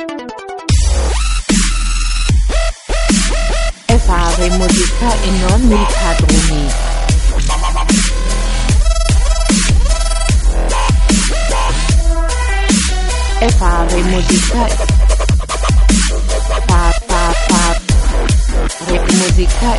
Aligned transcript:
E 0.00 0.04
fare 3.98 4.48
musica 4.50 5.12
e 5.22 5.30
non 5.30 5.60
mi 5.62 5.86
padroni. 5.92 6.70
E 13.40 13.48
fare 13.50 14.02
musica 14.02 14.66
fa 16.66 16.90
fa 17.06 17.32
fa 17.48 17.80
re 18.86 19.00
musica 19.00 19.76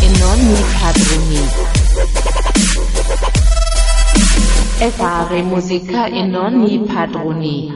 e 0.00 0.08
non 0.18 0.38
mi 0.46 0.64
padroni. 0.80 1.42
E 4.76 4.90
fare 4.90 5.40
musica 5.42 6.08
non 6.08 6.54
mi 6.54 6.80
padroni. 6.80 7.72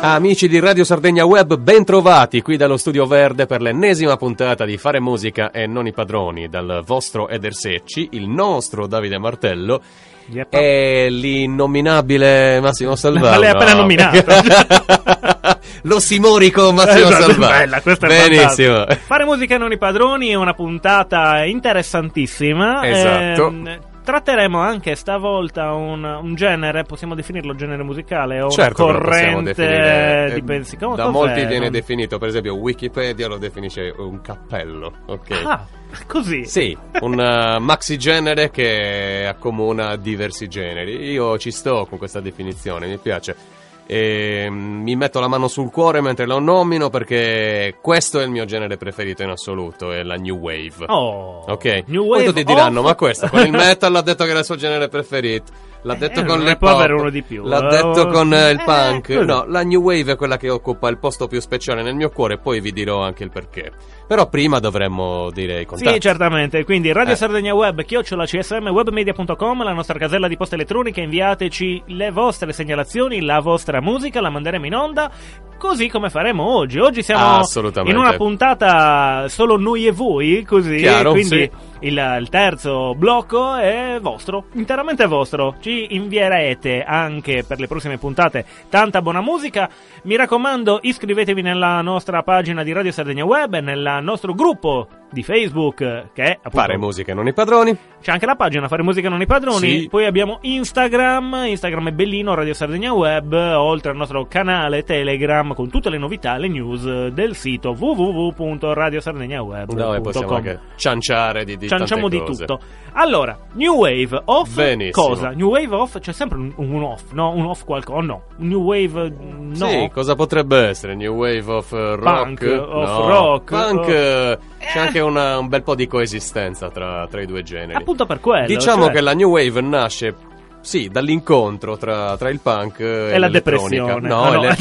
Amici 0.00 0.48
di 0.48 0.58
Radio 0.58 0.84
Sardegna 0.84 1.24
Web, 1.24 1.56
ben 1.56 1.84
trovati 1.84 2.42
qui 2.42 2.56
dallo 2.56 2.76
Studio 2.76 3.06
Verde 3.06 3.46
per 3.46 3.62
l'ennesima 3.62 4.16
puntata 4.16 4.64
di 4.64 4.76
Fare 4.76 5.00
Musica 5.00 5.50
e 5.50 5.66
non 5.66 5.86
i 5.86 5.92
padroni 5.92 6.48
dal 6.48 6.82
vostro 6.84 7.28
Eder 7.28 7.54
Secci, 7.54 8.08
il 8.12 8.28
nostro 8.28 8.86
Davide 8.86 9.18
Martello 9.18 9.80
Yep. 10.26 10.54
e 10.54 11.08
l'innominabile 11.10 12.58
Massimo 12.60 12.96
Salvano. 12.96 13.30
Ma 13.30 13.38
l'hai 13.38 13.50
appena 13.50 13.74
nominato. 13.74 14.24
L'ossimorico 15.82 16.72
Massimo 16.72 17.08
Esatto, 17.08 17.22
Salvano. 17.32 17.52
bella, 17.52 17.80
questa 17.82 18.06
è 18.06 18.08
Benissimo. 18.28 18.74
fantastica. 18.74 19.04
Fare 19.06 19.24
musica 19.24 19.58
non 19.58 19.72
i 19.72 19.78
padroni 19.78 20.28
è 20.28 20.34
una 20.34 20.54
puntata 20.54 21.44
interessantissima. 21.44 22.86
Esatto. 22.88 23.46
Ehm, 23.48 23.78
tratteremo 24.04 24.58
anche 24.60 24.94
stavolta 24.96 25.72
un, 25.72 26.04
un 26.04 26.34
genere, 26.34 26.84
possiamo 26.84 27.14
definirlo 27.14 27.54
genere 27.54 27.82
musicale 27.82 28.40
o 28.42 28.50
Certo 28.50 28.86
lo 28.86 28.92
corrente 28.92 30.30
di 30.34 30.38
eh, 30.40 30.42
pensi. 30.42 30.76
Come- 30.76 30.96
da 30.96 31.08
molti 31.08 31.40
viene 31.46 31.64
Non- 31.64 31.70
definito, 31.72 32.18
per 32.18 32.28
esempio 32.28 32.54
Wikipedia 32.56 33.28
lo 33.28 33.38
definisce 33.38 33.94
un 33.96 34.20
cappello, 34.20 34.92
ok? 35.06 35.42
Ah, 35.44 35.64
così. 36.06 36.44
Sì, 36.44 36.76
un 37.00 37.12
uh, 37.12 37.60
maxi 37.60 37.98
genere 37.98 38.50
che 38.50 39.26
accomuna 39.26 39.96
diversi 39.96 40.48
generi. 40.48 41.10
Io 41.10 41.38
ci 41.38 41.50
sto 41.50 41.86
con 41.88 41.98
questa 41.98 42.20
definizione, 42.20 42.86
mi 42.86 42.98
piace. 42.98 43.53
E, 43.86 44.46
mm, 44.48 44.82
mi 44.82 44.96
metto 44.96 45.20
la 45.20 45.28
mano 45.28 45.46
sul 45.48 45.70
cuore 45.70 46.00
mentre 46.00 46.26
lo 46.26 46.38
nomino 46.38 46.88
perché 46.90 47.76
questo 47.82 48.18
è 48.20 48.24
il 48.24 48.30
mio 48.30 48.44
genere 48.46 48.76
preferito 48.76 49.22
in 49.22 49.28
assoluto, 49.28 49.92
è 49.92 50.02
la 50.02 50.14
New 50.16 50.36
Wave. 50.38 50.84
Oh, 50.86 51.44
Ok, 51.46 51.84
New 51.86 52.02
poi 52.06 52.08
Wave 52.20 52.24
tutti 52.24 52.44
diranno: 52.44 52.80
of- 52.80 52.86
Ma 52.86 52.94
questo 52.94 53.28
con 53.28 53.40
il 53.44 53.50
metal 53.52 53.94
ha 53.94 54.00
detto 54.02 54.24
che 54.24 54.30
era 54.30 54.38
il 54.38 54.44
suo 54.44 54.56
genere 54.56 54.88
preferito. 54.88 55.72
L'ha 55.86 55.96
detto 55.96 56.20
Eh, 56.20 56.24
con 56.24 56.40
le 56.42 56.56
può 56.56 56.70
avere 56.70 56.94
uno 56.94 57.10
di 57.10 57.20
più. 57.22 57.44
L'ha 57.44 57.58
Eh, 57.66 57.68
detto 57.68 58.06
con 58.06 58.32
eh, 58.32 58.52
il 58.52 58.58
eh, 58.58 58.64
punk. 58.64 59.08
No, 59.10 59.44
la 59.46 59.62
New 59.62 59.82
Wave 59.82 60.12
è 60.12 60.16
quella 60.16 60.38
che 60.38 60.48
occupa 60.48 60.88
il 60.88 60.96
posto 60.96 61.26
più 61.26 61.38
speciale 61.40 61.82
nel 61.82 61.94
mio 61.94 62.08
cuore. 62.08 62.38
Poi 62.38 62.58
vi 62.60 62.72
dirò 62.72 63.02
anche 63.02 63.22
il 63.22 63.28
perché. 63.28 63.70
Però 64.06 64.26
prima 64.30 64.60
dovremmo 64.60 65.30
dire 65.30 65.60
i 65.60 65.66
contatti. 65.66 65.92
Sì, 65.92 66.00
certamente. 66.00 66.64
Quindi 66.64 66.90
Radio 66.90 67.12
Eh. 67.12 67.16
Sardegna 67.16 67.52
Web, 67.52 67.82
chiocciola 67.84 68.24
CSM, 68.24 68.66
webmedia.com, 68.68 69.62
la 69.62 69.72
nostra 69.74 69.98
casella 69.98 70.26
di 70.26 70.38
posta 70.38 70.54
elettronica. 70.54 71.02
Inviateci 71.02 71.82
le 71.88 72.10
vostre 72.10 72.54
segnalazioni, 72.54 73.20
la 73.20 73.40
vostra 73.40 73.73
musica, 73.80 74.20
la 74.20 74.30
manderemo 74.30 74.66
in 74.66 74.74
onda. 74.74 75.10
Così 75.58 75.88
come 75.88 76.10
faremo 76.10 76.44
oggi. 76.44 76.78
Oggi 76.78 77.02
siamo 77.02 77.40
in 77.84 77.96
una 77.96 78.14
puntata 78.14 79.28
solo 79.28 79.56
noi 79.56 79.86
e 79.86 79.92
voi, 79.92 80.44
così. 80.44 80.76
Chiaro, 80.76 81.12
quindi 81.12 81.50
sì. 81.50 81.50
il, 81.80 82.16
il 82.20 82.28
terzo 82.28 82.94
blocco 82.94 83.54
è 83.54 83.98
vostro, 84.00 84.46
interamente 84.52 85.06
vostro. 85.06 85.56
Ci 85.60 85.94
invierete 85.94 86.82
anche 86.82 87.44
per 87.46 87.60
le 87.60 87.66
prossime 87.66 87.98
puntate 87.98 88.44
tanta 88.68 89.00
buona 89.00 89.20
musica. 89.20 89.68
Mi 90.02 90.16
raccomando, 90.16 90.80
iscrivetevi 90.82 91.40
nella 91.40 91.80
nostra 91.80 92.22
pagina 92.22 92.62
di 92.62 92.72
Radio 92.72 92.92
Sardegna 92.92 93.24
Web, 93.24 93.56
nel 93.58 94.00
nostro 94.02 94.34
gruppo 94.34 94.88
di 95.10 95.22
Facebook, 95.22 95.76
che 96.12 96.22
è 96.22 96.30
appunto 96.32 96.58
Fare 96.58 96.76
musica 96.76 97.14
non 97.14 97.28
i 97.28 97.32
padroni. 97.32 97.76
c'è 98.02 98.10
anche 98.10 98.26
la 98.26 98.34
pagina 98.34 98.68
Fare 98.68 98.82
Musica 98.82 99.08
Non 99.08 99.20
i 99.22 99.26
Padroni. 99.26 99.80
Sì. 99.80 99.88
Poi 99.88 100.04
abbiamo 100.06 100.38
Instagram. 100.42 101.44
Instagram 101.46 101.88
è 101.88 101.92
bellino, 101.92 102.34
Radio 102.34 102.52
Sardegna 102.52 102.92
Web. 102.92 103.32
Oltre 103.32 103.92
al 103.92 103.96
nostro 103.96 104.26
canale 104.26 104.82
Telegram 104.82 105.43
con 105.52 105.68
tutte 105.68 105.90
le 105.90 105.98
novità, 105.98 106.38
le 106.38 106.48
news 106.48 107.08
del 107.08 107.34
sito 107.34 107.74
www.radiosardegnaweb.com. 107.76 109.76
Dove 109.76 110.00
possiamo 110.00 110.36
anche 110.36 110.58
cianciare 110.76 111.44
di, 111.44 111.58
di 111.58 111.68
Cianciamo 111.68 112.08
di 112.08 112.22
tutto. 112.24 112.58
Allora, 112.92 113.36
New 113.54 113.74
Wave 113.74 114.22
off. 114.26 114.54
Benissimo. 114.54 115.06
Cosa? 115.08 115.30
New 115.30 115.48
Wave 115.50 115.74
off? 115.74 115.98
C'è 115.98 116.12
sempre 116.12 116.38
un, 116.38 116.52
un 116.56 116.82
off, 116.82 117.10
no? 117.12 117.32
Un 117.34 117.44
off 117.46 117.64
qualcosa? 117.64 118.00
No. 118.00 118.22
New 118.36 118.62
Wave, 118.62 119.10
mm, 119.10 119.54
no. 119.56 119.68
Sì, 119.68 119.90
cosa 119.92 120.14
potrebbe 120.14 120.68
essere? 120.68 120.94
New 120.94 121.14
Wave 121.14 121.52
of 121.52 121.72
eh, 121.72 121.96
rock? 121.96 122.44
Punk, 122.44 122.68
of 122.70 122.98
No. 122.98 123.08
rock, 123.08 123.50
Punk, 123.50 123.88
eh, 123.88 124.38
c'è 124.60 124.78
anche 124.78 125.00
una- 125.00 125.38
un 125.38 125.48
bel 125.48 125.62
po' 125.62 125.74
di 125.74 125.86
coesistenza 125.88 126.70
tra, 126.70 127.06
tra 127.08 127.20
i 127.20 127.26
due 127.26 127.42
generi. 127.42 127.74
Appunto 127.74 128.06
per 128.06 128.20
quello. 128.20 128.46
Diciamo 128.46 128.84
cioè- 128.84 128.92
che 128.94 129.00
la 129.00 129.12
New 129.12 129.30
Wave 129.30 129.60
nasce, 129.60 130.14
sì, 130.64 130.88
dall'incontro 130.88 131.76
tra, 131.76 132.16
tra 132.16 132.30
il 132.30 132.40
punk 132.40 132.80
e, 132.80 133.10
E 133.12 133.18
la 133.18 133.28
depressione. 133.28 134.00
No, 134.00 134.22
Ah, 134.22 134.30
no. 134.34 134.42
e 134.44 134.46
le- 134.48 134.56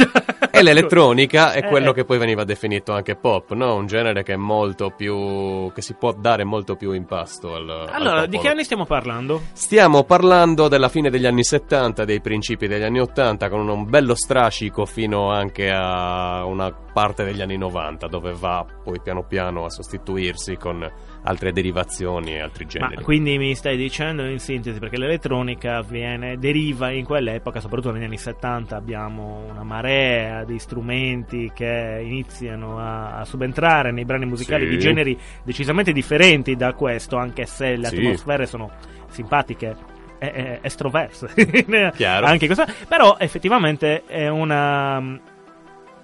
e 0.52 0.62
l'elettronica 0.62 1.52
è 1.54 1.60
Eh, 1.60 1.68
quello 1.68 1.92
eh. 1.92 1.94
che 1.94 2.06
poi 2.06 2.18
veniva 2.20 2.44
definito 2.44 2.92
anche 2.94 3.16
pop, 3.16 3.54
no? 3.54 3.76
Un 3.76 3.88
genere 3.88 4.22
che 4.24 4.34
è 4.34 4.38
molto 4.38 4.92
più... 4.96 5.72
che 5.74 5.82
si 5.82 5.94
può 5.96 6.12
dare 6.14 6.44
molto 6.44 6.76
più 6.76 6.92
impasto 6.92 7.56
al 7.56 7.70
al 7.70 7.90
Allora, 7.92 8.22
di 8.22 8.32
popolo. 8.32 8.42
che 8.42 8.48
anni 8.50 8.64
stiamo 8.64 8.86
parlando? 8.86 9.42
Stiamo 9.54 10.04
parlando 10.04 10.68
della 10.68 10.90
fine 10.90 11.10
degli 11.10 11.26
anni 11.26 11.44
70, 11.44 12.06
dei 12.06 12.22
principi 12.22 12.68
degli 12.68 12.84
anni 12.84 13.00
80, 13.00 13.50
con 13.50 13.68
un 13.68 13.90
bello 13.90 14.14
strascico 14.16 14.86
fino 14.86 15.32
anche 15.32 15.72
a 15.72 16.44
una 16.46 16.72
parte 16.94 17.24
degli 17.24 17.42
anni 17.42 17.58
90, 17.58 18.08
dove 18.08 18.34
va 18.34 18.66
poi 18.84 19.02
piano 19.02 19.24
piano 19.24 19.66
a 19.66 19.70
sostituirsi 19.70 20.56
con 20.58 20.90
altre 21.24 21.52
derivazioni 21.52 22.36
e 22.36 22.40
altri 22.40 22.66
generi. 22.68 22.96
Ma 22.96 23.02
quindi 23.02 23.38
mi 23.38 23.56
stai 23.56 23.76
dicendo 23.76 24.24
in 24.26 24.40
sintesi 24.40 24.80
perché 24.80 24.98
l'elettronica 24.98 25.82
viene, 25.82 26.38
deriva 26.38 26.92
in 26.92 27.04
quell'epoca, 27.04 27.60
soprattutto 27.60 27.92
negli 27.92 28.04
anni 28.04 28.18
70 28.18 28.76
abbiamo 28.76 29.46
una 29.50 29.64
marea 29.64 30.44
di 30.44 30.60
strumenti 30.60 31.52
che 31.54 32.00
iniziano 32.04 32.78
a, 32.80 33.18
a 33.20 33.26
subentrare 33.26 33.92
nei 33.92 34.06
brani 34.06 34.26
musicali 34.26 34.66
Sì. 34.66 34.70
di 34.70 34.80
generi 34.80 35.18
decisamente 35.44 35.92
differenti 35.92 36.56
da 36.56 36.74
questo, 36.74 37.18
anche 37.18 37.46
se 37.46 37.76
le 37.76 37.88
Sì. 37.88 37.98
atmosfere 37.98 38.46
sono 38.46 38.72
simpatiche. 39.10 39.92
Estroverse 40.24 41.28
anche 42.24 42.46
questo, 42.46 42.66
però 42.88 43.18
effettivamente 43.20 44.06
è 44.06 44.30
una 44.30 45.20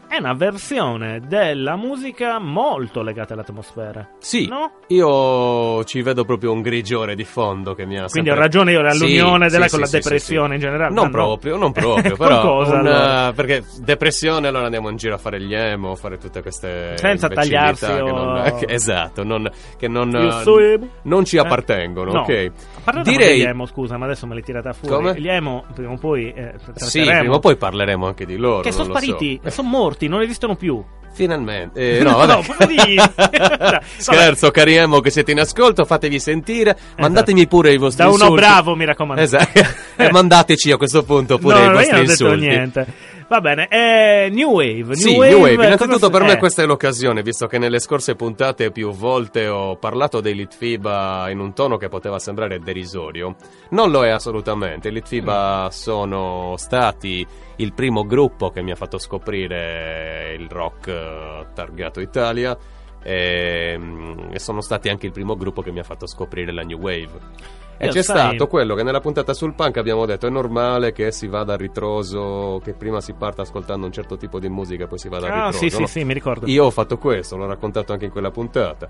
è 0.10 0.18
una 0.18 0.34
versione 0.34 1.22
della 1.22 1.76
musica 1.76 2.40
molto 2.40 3.02
legata 3.02 3.34
alle 3.34 3.44
atmosfere. 3.44 4.10
Sì, 4.20 4.48
No? 4.48 4.72
io 4.88 5.84
ci 5.86 6.02
vedo 6.02 6.26
proprio 6.26 6.52
un 6.52 6.62
grigiore 6.62 7.16
di 7.16 7.24
fondo 7.24 7.74
che 7.76 7.86
mi 7.86 7.96
ha 7.98 8.06
Quindi 8.08 8.30
sempre- 8.30 8.32
ho 8.34 8.36
ragione 8.36 8.72
io, 8.72 8.80
all'unione 8.80 9.46
Sì, 9.48 9.52
della 9.54 9.66
sì, 9.66 9.72
con 9.72 9.80
la 9.82 9.86
sì, 9.86 9.92
sì, 9.96 10.02
depressione 10.02 10.54
in 10.56 10.60
generale. 10.60 10.94
Non 10.94 11.12
proprio, 11.12 11.58
non 11.58 11.72
proprio, 11.74 12.16
però 12.18 12.42
cosa, 12.42 12.72
un, 12.74 12.78
allora? 12.88 13.28
eh, 13.30 13.34
perché 13.34 13.64
depressione 13.82 14.48
allora 14.48 14.66
andiamo 14.66 14.90
in 14.90 14.96
giro 14.96 15.14
a 15.14 15.18
fare 15.20 15.40
gli 15.42 15.54
emo, 15.54 15.92
a 15.92 15.96
fare 15.96 16.18
tutte 16.18 16.42
queste 16.42 16.98
Senza 16.98 17.28
tagliarsi 17.28 17.86
che 17.86 18.02
o- 18.02 18.12
non, 18.16 18.54
che- 18.60 18.66
esatto, 18.68 19.24
non, 19.24 19.50
che 19.78 19.88
non, 19.88 20.10
non 21.04 21.26
ci 21.26 21.38
Eh? 21.38 21.40
appartengono, 21.40 22.12
No. 22.12 22.20
ok? 22.22 22.52
Direi 23.04 23.38
degli 23.38 23.42
emo, 23.48 23.66
scusa, 23.68 23.98
ma 23.98 24.06
adesso 24.06 24.26
me 24.26 24.36
li 24.36 24.42
tirate 24.42 24.74
fuori. 24.74 24.96
Come? 24.96 25.20
Gli 25.20 25.28
emo, 25.30 25.66
prima 25.74 25.92
o 25.92 25.98
poi 25.98 26.32
eh, 26.34 26.54
Sì, 26.76 27.04
prima 27.04 27.36
o 27.36 27.40
poi 27.40 27.56
parleremo 27.56 28.08
anche 28.08 28.26
di 28.26 28.36
loro. 28.38 28.62
Che 28.62 28.72
sono 28.72 28.88
lo 28.88 28.94
so. 28.96 29.00
spariti, 29.00 29.40
sono 29.46 29.68
morti, 29.70 29.99
non 30.08 30.22
esistono 30.22 30.56
più. 30.56 30.84
Finalmente. 31.12 31.98
Eh, 31.98 32.02
no, 32.04 32.18
vabbè. 32.18 32.34
No, 32.34 32.44
poverini. 32.46 32.96
Vabbè. 33.18 33.82
Scherzo, 33.98 34.52
cari 34.52 34.76
emo 34.76 35.00
che 35.00 35.10
siete 35.10 35.32
in 35.32 35.40
ascolto, 35.40 35.84
fatevi 35.84 36.20
sentire, 36.20 36.78
mandatemi 36.98 37.48
pure 37.48 37.74
i 37.74 37.78
vostri 37.78 38.04
Da 38.04 38.10
uno 38.10 38.18
insulti. 38.24 38.42
bravo, 38.42 38.76
mi 38.76 38.86
raccomando. 38.86 39.22
Esatto. 39.22 39.60
e 39.98 40.12
mandateci 40.12 40.72
a 40.72 40.78
questo 40.78 41.04
punto 41.04 41.38
pure 41.40 41.56
no, 41.56 41.60
i 41.60 41.64
no, 41.64 41.70
io 41.72 41.76
vostri 41.78 41.92
non 41.92 42.00
ho 42.00 42.08
detto 42.08 42.24
insulti. 42.24 42.48
niente. 42.48 42.88
Va 43.30 43.42
bene, 43.42 43.68
eh, 43.68 44.30
New 44.32 44.50
Wave. 44.54 44.82
New 44.82 44.94
Sì, 44.94 45.14
Wave, 45.16 45.30
New 45.30 45.40
Wave. 45.42 45.54
Innanzitutto 45.66 46.06
si- 46.06 46.10
per 46.12 46.24
me 46.24 46.32
eh, 46.34 46.38
questa 46.38 46.64
è 46.64 46.66
l'occasione, 46.66 47.22
visto 47.22 47.46
che 47.46 47.60
nelle 47.60 47.80
scorse 47.80 48.16
puntate 48.16 48.72
più 48.72 48.90
volte 48.92 49.48
ho 49.48 49.76
parlato 49.76 50.20
dei 50.20 50.34
Litfiba 50.34 51.30
in 51.30 51.40
un 51.40 51.54
tono 51.54 51.78
che 51.78 51.90
poteva 51.90 52.18
sembrare 52.18 52.60
derisorio. 52.60 53.36
Non 53.70 53.92
lo 53.92 54.04
è 54.04 54.10
assolutamente. 54.10 54.88
I 54.88 54.92
Litfiba 54.94 55.66
Mm. 55.66 55.70
sono 55.70 56.56
stati 56.58 57.26
il 57.58 57.74
primo 57.74 58.04
gruppo 58.04 58.50
che 58.50 58.64
mi 58.64 58.72
ha 58.72 58.76
fatto 58.76 58.98
scoprire 58.98 60.36
il 60.38 60.48
rock 60.50 60.88
eh, 60.88 61.46
targato 61.54 62.00
Italia. 62.00 62.58
E, 63.02 63.76
mm, 63.78 64.20
e 64.32 64.40
sono 64.40 64.62
stati 64.62 64.90
anche 64.90 65.06
il 65.06 65.12
primo 65.12 65.36
gruppo 65.36 65.62
che 65.62 65.72
mi 65.72 65.80
ha 65.80 65.84
fatto 65.84 66.06
scoprire 66.08 66.52
la 66.52 66.62
New 66.64 66.80
Wave. 66.80 67.58
E 67.82 67.86
Io, 67.86 67.92
c'è 67.92 68.04
sai- 68.04 68.18
stato 68.36 68.48
quello 68.48 68.76
che 68.76 68.84
nella 68.84 69.00
puntata 69.00 69.34
sul 69.34 69.54
punk 69.54 69.78
abbiamo 69.78 70.06
detto 70.06 70.28
è 70.28 70.30
normale 70.30 70.92
che 70.92 71.12
si 71.14 71.28
vada 71.28 71.54
a 71.54 71.56
ritroso, 71.58 72.60
che 72.62 72.74
prima 72.74 73.00
si 73.00 73.14
parta 73.14 73.44
ascoltando 73.44 73.86
un 73.86 73.92
certo 73.94 74.18
tipo 74.18 74.38
di 74.38 74.50
musica 74.50 74.84
e 74.84 74.88
poi 74.88 74.98
si 74.98 75.08
vada 75.08 75.28
a 75.28 75.30
Ah, 75.30 75.34
ritroso. 75.46 75.58
sì, 75.60 75.70
sì, 75.70 75.80
no? 75.80 75.88
sì, 75.88 76.04
mi 76.04 76.14
ricordo. 76.14 76.46
Io 76.48 76.66
ho 76.66 76.72
fatto 76.72 76.98
questo, 76.98 77.38
l'ho 77.38 77.48
raccontato 77.48 77.94
anche 77.94 78.04
in 78.06 78.12
quella 78.12 78.32
puntata. 78.32 78.90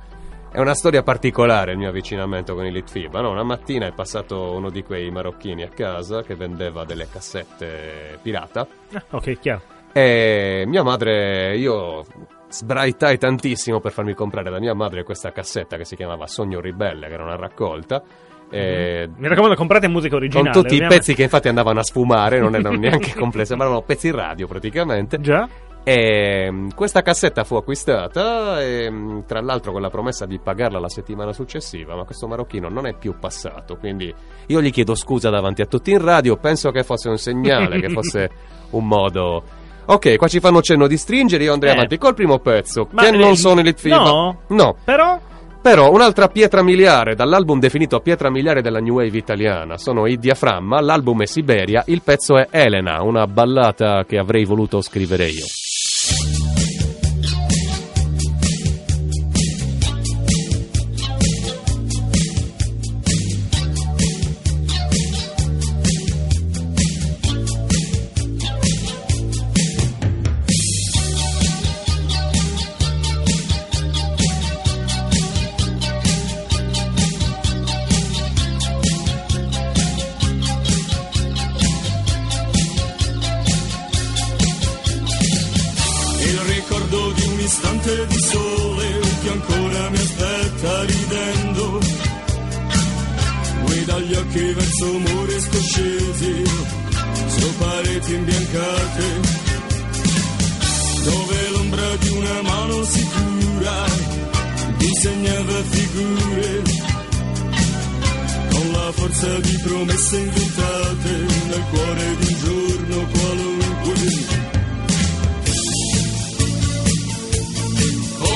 È 0.51 0.59
una 0.59 0.73
storia 0.73 1.03
particolare 1.03 1.73
il 1.73 1.77
mio 1.77 1.89
avvicinamento 1.89 2.55
con 2.55 2.65
il 2.65 2.73
Litfiba. 2.73 3.21
No? 3.21 3.29
Una 3.29 3.43
mattina 3.43 3.85
è 3.85 3.91
passato 3.91 4.53
uno 4.53 4.71
di 4.71 4.81
quei 4.81 5.11
marocchini 5.11 5.61
a 5.61 5.69
casa 5.69 6.23
che 6.23 6.33
vendeva 6.33 6.83
delle 6.85 7.07
cassette 7.07 8.17
pirata. 8.23 8.65
Ah, 8.93 9.03
ok, 9.11 9.39
chiaro. 9.39 9.61
E 9.93 10.63
mia 10.65 10.81
madre, 10.81 11.55
io 11.57 12.03
sbraitai 12.49 13.17
tantissimo 13.17 13.79
per 13.79 13.91
farmi 13.91 14.13
comprare 14.13 14.49
da 14.49 14.59
mia 14.59 14.73
madre 14.73 15.03
questa 15.03 15.31
cassetta 15.31 15.77
che 15.77 15.85
si 15.85 15.95
chiamava 15.95 16.27
Sogno 16.27 16.59
Ribelle, 16.59 17.07
che 17.07 17.13
era 17.13 17.23
una 17.23 17.35
raccolta. 17.35 18.01
E 18.51 19.07
Mi 19.15 19.27
raccomando, 19.27 19.55
comprate 19.55 19.87
musica 19.87 20.15
originale. 20.15 20.51
con 20.51 20.61
tutti 20.61 20.73
i 20.73 20.77
ovviamente. 20.77 20.97
pezzi 20.97 21.13
che 21.13 21.23
infatti 21.23 21.47
andavano 21.47 21.79
a 21.79 21.83
sfumare, 21.83 22.39
non 22.39 22.55
erano 22.55 22.75
neanche 22.79 23.13
complessi, 23.13 23.53
erano 23.53 23.81
pezzi 23.83 24.09
radio 24.09 24.47
praticamente. 24.47 25.19
Già? 25.19 25.47
E 25.83 26.51
mm, 26.51 26.69
questa 26.75 27.01
cassetta 27.01 27.43
fu 27.43 27.55
acquistata, 27.55 28.61
e, 28.61 28.89
mm, 28.89 29.19
tra 29.27 29.39
l'altro 29.41 29.71
con 29.71 29.81
la 29.81 29.89
promessa 29.89 30.25
di 30.25 30.39
pagarla 30.39 30.79
la 30.79 30.89
settimana 30.89 31.31
successiva, 31.31 31.95
ma 31.95 32.03
questo 32.03 32.27
marocchino 32.27 32.69
non 32.69 32.85
è 32.87 32.95
più 32.95 33.17
passato, 33.19 33.77
quindi 33.77 34.13
io 34.47 34.61
gli 34.61 34.71
chiedo 34.71 34.95
scusa 34.95 35.29
davanti 35.29 35.61
a 35.61 35.65
tutti 35.65 35.91
in 35.91 36.03
radio, 36.03 36.35
penso 36.37 36.71
che 36.71 36.83
fosse 36.83 37.09
un 37.09 37.17
segnale, 37.17 37.79
che 37.79 37.89
fosse 37.93 38.29
un 38.71 38.87
modo... 38.87 39.57
Ok, 39.91 40.17
qua 40.17 40.27
ci 40.27 40.39
fanno 40.39 40.61
cenno 40.61 40.85
di 40.87 40.97
stringere, 40.97 41.43
io 41.45 41.53
andrei 41.53 41.71
Eh. 41.71 41.75
avanti 41.75 41.97
col 41.97 42.13
primo 42.13 42.37
pezzo, 42.39 42.87
Ma 42.91 43.03
che 43.03 43.11
non 43.11 43.31
eh, 43.31 43.35
sono 43.35 43.59
i 43.59 43.63
Litfiba. 43.63 43.97
no? 43.97 44.41
No, 44.49 44.75
Però, 44.85 45.19
però 45.63 45.91
un'altra 45.91 46.27
pietra 46.27 46.61
miliare, 46.61 47.15
dall'album 47.15 47.59
definito 47.59 47.99
pietra 47.99 48.29
miliare 48.29 48.61
della 48.61 48.79
New 48.79 48.95
Wave 48.95 49.17
italiana, 49.17 49.77
sono 49.79 50.05
i 50.05 50.19
Diaframma, 50.19 50.79
l'album 50.79 51.23
è 51.23 51.25
Siberia, 51.25 51.83
il 51.87 52.01
pezzo 52.03 52.37
è 52.37 52.47
Elena, 52.51 53.01
una 53.01 53.25
ballata 53.25 54.05
che 54.07 54.19
avrei 54.19 54.45
voluto 54.45 54.79
scrivere 54.81 55.25
io. 55.27 55.45
Il 86.31 86.39
ricordo 86.41 87.11
di 87.13 87.23
un 87.23 87.39
istante 87.39 88.05
di 88.05 88.19
sole 88.21 88.99
che 89.23 89.29
ancora 89.29 89.89
mi 89.89 89.97
aspetta 89.97 90.83
ridendo. 90.83 91.79
Guida 93.63 93.99
gli 93.99 94.13
occhi 94.13 94.53
verso 94.53 94.85
muri 94.85 95.39
scoscesi, 95.39 96.43
su 97.35 97.57
pareti 97.57 98.13
imbiancate, 98.13 99.05
dove 101.03 101.49
l'ombra 101.49 101.95
di 101.95 102.09
una 102.09 102.41
mano 102.43 102.83
sicura 102.83 103.85
disegnava 104.77 105.63
figure 105.63 106.61
con 108.51 108.71
la 108.71 108.91
forza 108.91 109.39
di 109.39 109.57
promesse 109.63 110.17
inventate 110.17 111.09
nel 111.47 111.63
cuore 111.71 112.15
di 112.19 112.33
un 112.33 112.39
giorno 112.43 113.07
qualunque. 113.07 114.38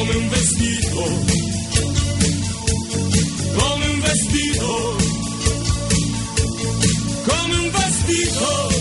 Come 0.03 0.15
un 0.17 0.29
vestito, 0.29 1.01
come 3.55 3.85
un 3.87 3.99
vestito, 4.01 4.95
come 7.25 7.55
un 7.55 7.71
vestito, 7.71 8.72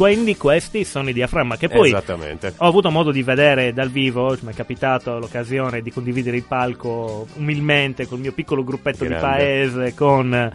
quindi 0.00 0.34
questi 0.38 0.84
sono 0.84 1.10
i 1.10 1.12
diaframma 1.12 1.58
che 1.58 1.68
poi 1.68 1.92
ho 1.92 2.66
avuto 2.66 2.90
modo 2.90 3.10
di 3.10 3.22
vedere 3.22 3.74
dal 3.74 3.90
vivo, 3.90 4.34
mi 4.40 4.52
è 4.52 4.54
capitato 4.54 5.18
l'occasione 5.18 5.82
di 5.82 5.90
condividere 5.92 6.38
il 6.38 6.44
palco 6.44 7.26
umilmente 7.34 8.06
col 8.06 8.18
mio 8.18 8.32
piccolo 8.32 8.64
gruppetto 8.64 9.04
di 9.04 9.10
Grande. 9.10 9.26
paese 9.26 9.94
con 9.94 10.52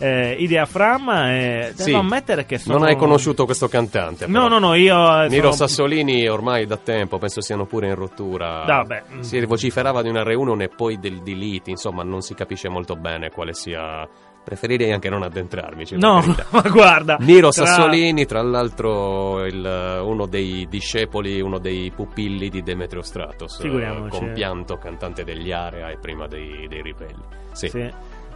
eh, 0.00 0.32
i 0.38 0.48
diaframma 0.48 1.32
e 1.32 1.72
Sì. 1.76 1.84
devo 1.86 1.98
ammettere 1.98 2.44
che 2.44 2.58
sono... 2.58 2.78
Non 2.78 2.88
hai 2.88 2.96
conosciuto 2.96 3.44
questo 3.44 3.68
cantante? 3.68 4.26
No, 4.26 4.42
però. 4.44 4.58
no, 4.58 4.58
no, 4.66 4.74
io... 4.74 5.22
eh, 5.22 5.28
Niro 5.28 5.52
sono- 5.52 5.68
Sassolini 5.68 6.26
ormai 6.28 6.66
da 6.66 6.76
tempo 6.76 7.18
penso 7.18 7.40
siano 7.40 7.66
pure 7.66 7.86
in 7.86 7.94
rottura. 7.94 8.64
Vabbè. 8.64 9.02
Si 9.20 9.44
vociferava 9.44 10.02
di 10.02 10.08
una 10.08 10.24
reunion 10.24 10.60
e 10.62 10.68
poi 10.68 10.98
del, 10.98 11.22
di 11.22 11.36
liti, 11.36 11.70
insomma 11.70 12.02
non 12.02 12.20
si 12.20 12.34
capisce 12.34 12.68
molto 12.68 12.96
bene 12.96 13.30
quale 13.30 13.54
sia 13.54 14.08
preferirei 14.48 14.92
anche 14.92 15.10
non 15.10 15.22
addentrarmici. 15.22 15.94
per 15.96 16.02
No, 16.02 16.22
ma 16.50 16.60
guarda. 16.62 17.16
Niro 17.20 17.50
tra- 17.50 17.66
Sassolini, 17.66 18.24
tra 18.24 18.40
l'altro 18.42 19.44
il- 19.44 20.00
uno 20.02 20.26
dei 20.26 20.66
discepoli, 20.70 21.40
uno 21.40 21.58
dei 21.58 21.92
pupilli 21.94 22.48
di 22.48 22.62
Demetrio 22.62 23.02
Stratos, 23.02 23.60
Figuriamoci. 23.60 24.16
eh, 24.16 24.18
compianto 24.18 24.78
cantante 24.78 25.24
degli 25.24 25.52
Area 25.52 25.90
e 25.90 25.98
prima 25.98 26.26
dei, 26.26 26.66
dei 26.68 26.80
Ribelli. 26.82 27.36
Sì, 27.52 27.68
Sì. 27.68 27.90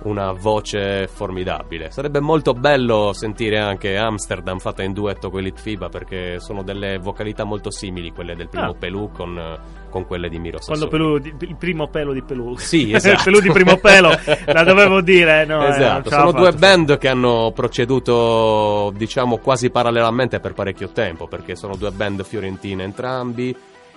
Una 0.05 0.33
voce 0.33 1.07
formidabile. 1.09 1.91
Sarebbe 1.91 2.21
molto 2.21 2.53
bello 2.55 3.13
sentire 3.13 3.59
anche 3.59 3.97
Amsterdam 3.97 4.59
fatta 4.59 4.83
in 4.83 4.93
duetto 4.93 5.31
con 5.31 5.43
Litfiba 5.43 5.89
perché 5.89 6.41
sono 6.41 6.63
delle 6.63 6.99
vocalità 6.99 7.45
molto 7.45 7.71
simili, 7.71 8.13
quelle 8.13 8.35
del 8.35 8.49
primo 8.49 8.71
Ah. 8.71 8.75
Pelù 8.75 9.11
con, 9.13 9.59
con 9.91 10.07
quelle 10.07 10.29
di 10.29 10.39
Miro 10.39 10.59
Quando 10.59 10.89
Sassolini. 10.89 11.21
Pelù, 11.21 11.37
il 11.51 11.57
primo 11.57 11.89
pelo 11.89 12.13
di 12.13 12.23
Pelù. 12.23 12.57
Sì, 12.57 12.89
il 12.91 12.97
esatto. 12.97 13.23
Pelù 13.25 13.41
di 13.41 13.51
primo 13.51 13.77
pelo, 13.77 14.11
la 14.47 14.63
dovevo 14.65 15.01
dire, 15.01 15.45
no? 15.45 15.65
eh, 15.65 15.71
esatto, 15.71 16.11
l'ha 16.11 16.17
sono 16.17 16.33
due 16.33 16.53
fatta. 16.53 16.59
band 16.59 16.99
che 16.99 17.09
hanno 17.09 17.53
proceduto, 17.55 18.93
diciamo, 18.97 19.39
quasi 19.39 19.71
parallelamente 19.71 20.41
per 20.41 20.53
parecchio 20.55 20.91
tempo, 20.91 21.27
perché 21.27 21.55
sono 21.57 21.77
due 21.77 21.91
band 21.91 22.25
fiorentine 22.25 22.83
entrambi, 22.83 23.55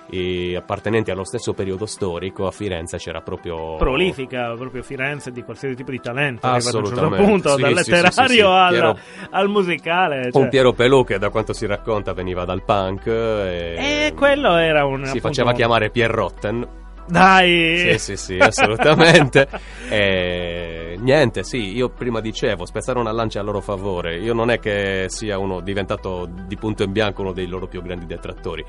e 0.10 0.56
appartenenti 0.56 1.12
allo 1.12 1.24
stesso 1.24 1.54
periodo 1.54 1.86
storico. 1.86 2.48
A 2.48 2.52
Firenze 2.52 2.98
c'era 2.98 3.22
proprio. 3.22 3.76
prolifica 3.78 4.54
proprio 4.56 4.84
Firenze 4.84 5.32
di 5.32 5.44
qualsiasi 5.44 5.76
tipo 5.76 5.92
di 5.92 6.00
talento 6.00 6.48
certo 6.48 6.68
Assolutamente. 6.68 7.26
punto 7.26 7.56
Sì, 7.56 7.62
dal 7.62 7.74
letterario 7.74 8.12
sì, 8.12 8.34
sì. 8.34 8.42
al, 8.42 8.70
Piero- 8.72 8.98
al 9.32 9.50
musicale 9.50 10.32
cioè. 10.32 10.42
Un 10.42 10.50
Piero 10.50 10.74
Pelù 10.74 11.04
che 11.04 11.18
da 11.18 11.30
quanto 11.30 11.54
si 11.54 11.66
racconta 11.66 12.14
veniva 12.14 12.46
dal 12.46 12.64
punk 12.64 13.08
e, 13.08 13.76
e 14.08 14.14
quello 14.16 14.56
era 14.56 14.86
un 14.86 15.04
si 15.04 15.10
appunto, 15.10 15.28
faceva 15.28 15.54
chiamare 15.54 15.90
Pier 15.90 16.10
Rotten. 16.10 16.68
dai 17.08 17.78
Sì, 17.78 17.98
sì, 18.00 18.18
sì, 18.18 18.38
assolutamente. 18.40 19.48
E, 19.90 20.96
niente, 21.00 21.44
sì, 21.44 21.76
io 21.76 21.90
prima 21.90 22.20
dicevo, 22.22 22.66
spezzare 22.66 23.00
una 23.00 23.12
lancia 23.12 23.40
a 23.40 23.44
loro 23.44 23.62
favore. 23.62 24.18
Io 24.18 24.34
non 24.34 24.50
è 24.50 24.60
che 24.60 25.06
sia 25.08 25.38
uno 25.38 25.60
diventato 25.62 26.28
di 26.48 26.56
punto 26.58 26.84
in 26.84 26.92
bianco 26.92 27.22
uno 27.22 27.32
dei 27.32 27.48
loro 27.48 27.68
più 27.68 27.82
grandi 27.82 28.06
detrattori. 28.06 28.66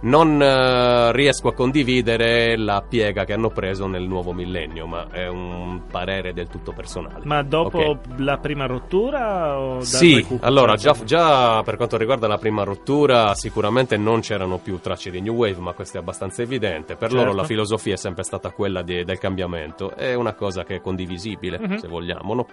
Non 0.00 0.40
eh, 0.40 1.10
riesco 1.12 1.48
a 1.48 1.54
condividere 1.54 2.56
la 2.56 2.84
piega 2.88 3.24
che 3.24 3.32
hanno 3.32 3.50
preso 3.50 3.86
nel 3.88 4.04
nuovo 4.04 4.32
millennio, 4.32 4.86
ma 4.86 5.08
è 5.10 5.26
un 5.26 5.82
parere 5.90 6.32
del 6.32 6.46
tutto 6.48 6.72
personale. 6.72 7.24
ma 7.24 7.42
dopo 7.42 7.78
Ok. 7.78 7.98
la 8.18 8.36
prima 8.38 8.66
rottura 8.66 9.78
Sì, 9.80 10.24
allora 10.40 10.76
già, 10.76 10.94
già 11.04 11.62
per 11.64 11.76
quanto 11.76 11.96
riguarda 11.96 12.28
la 12.28 12.38
prima 12.38 12.62
rottura 12.62 13.34
sicuramente 13.34 13.96
non 13.96 14.20
c'erano 14.20 14.58
più 14.58 14.78
tracce 14.78 15.10
di 15.10 15.20
New 15.20 15.34
Wave, 15.34 15.58
ma 15.58 15.72
questo 15.72 15.96
è 15.96 16.00
abbastanza 16.00 16.42
evidente. 16.42 16.94
Per 16.94 17.10
loro 17.10 17.24
Certo. 17.30 17.36
la 17.36 17.44
filosofia 17.44 17.94
è 17.94 17.96
sempre 17.98 18.22
stata 18.22 18.50
quella 18.50 18.82
di- 18.82 19.02
del 19.04 19.18
cambiamento, 19.18 19.96
è 19.96 20.14
una 20.14 20.34
cosa 20.34 20.62
che 20.62 20.76
è 20.76 20.80
condivisibile, 20.80 21.58
Mhm. 21.58 21.76
se 21.78 21.88
vogliamo, 21.88 22.34
no? 22.34 22.46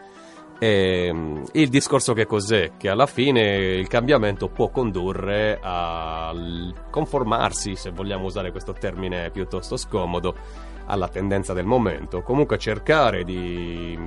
E, 0.58 1.12
mm, 1.12 1.44
il 1.54 1.70
discorso 1.70 2.14
che 2.14 2.26
cos'è? 2.26 2.72
Che 2.78 2.90
alla 2.90 3.06
fine 3.06 3.42
il 3.42 3.88
cambiamento 3.88 4.50
può 4.50 4.70
condurre 4.70 5.60
al 5.62 6.74
conformarsi, 6.90 7.76
se 7.76 7.92
vogliamo 7.92 8.26
usare 8.26 8.52
questo 8.52 8.74
termine 8.74 9.32
piuttosto 9.32 9.78
scomodo, 9.78 10.36
alla 10.86 11.08
tendenza 11.08 11.54
del 11.54 11.66
momento. 11.66 12.22
Comunque 12.22 12.58
cercare 12.58 13.24
di 13.24 13.98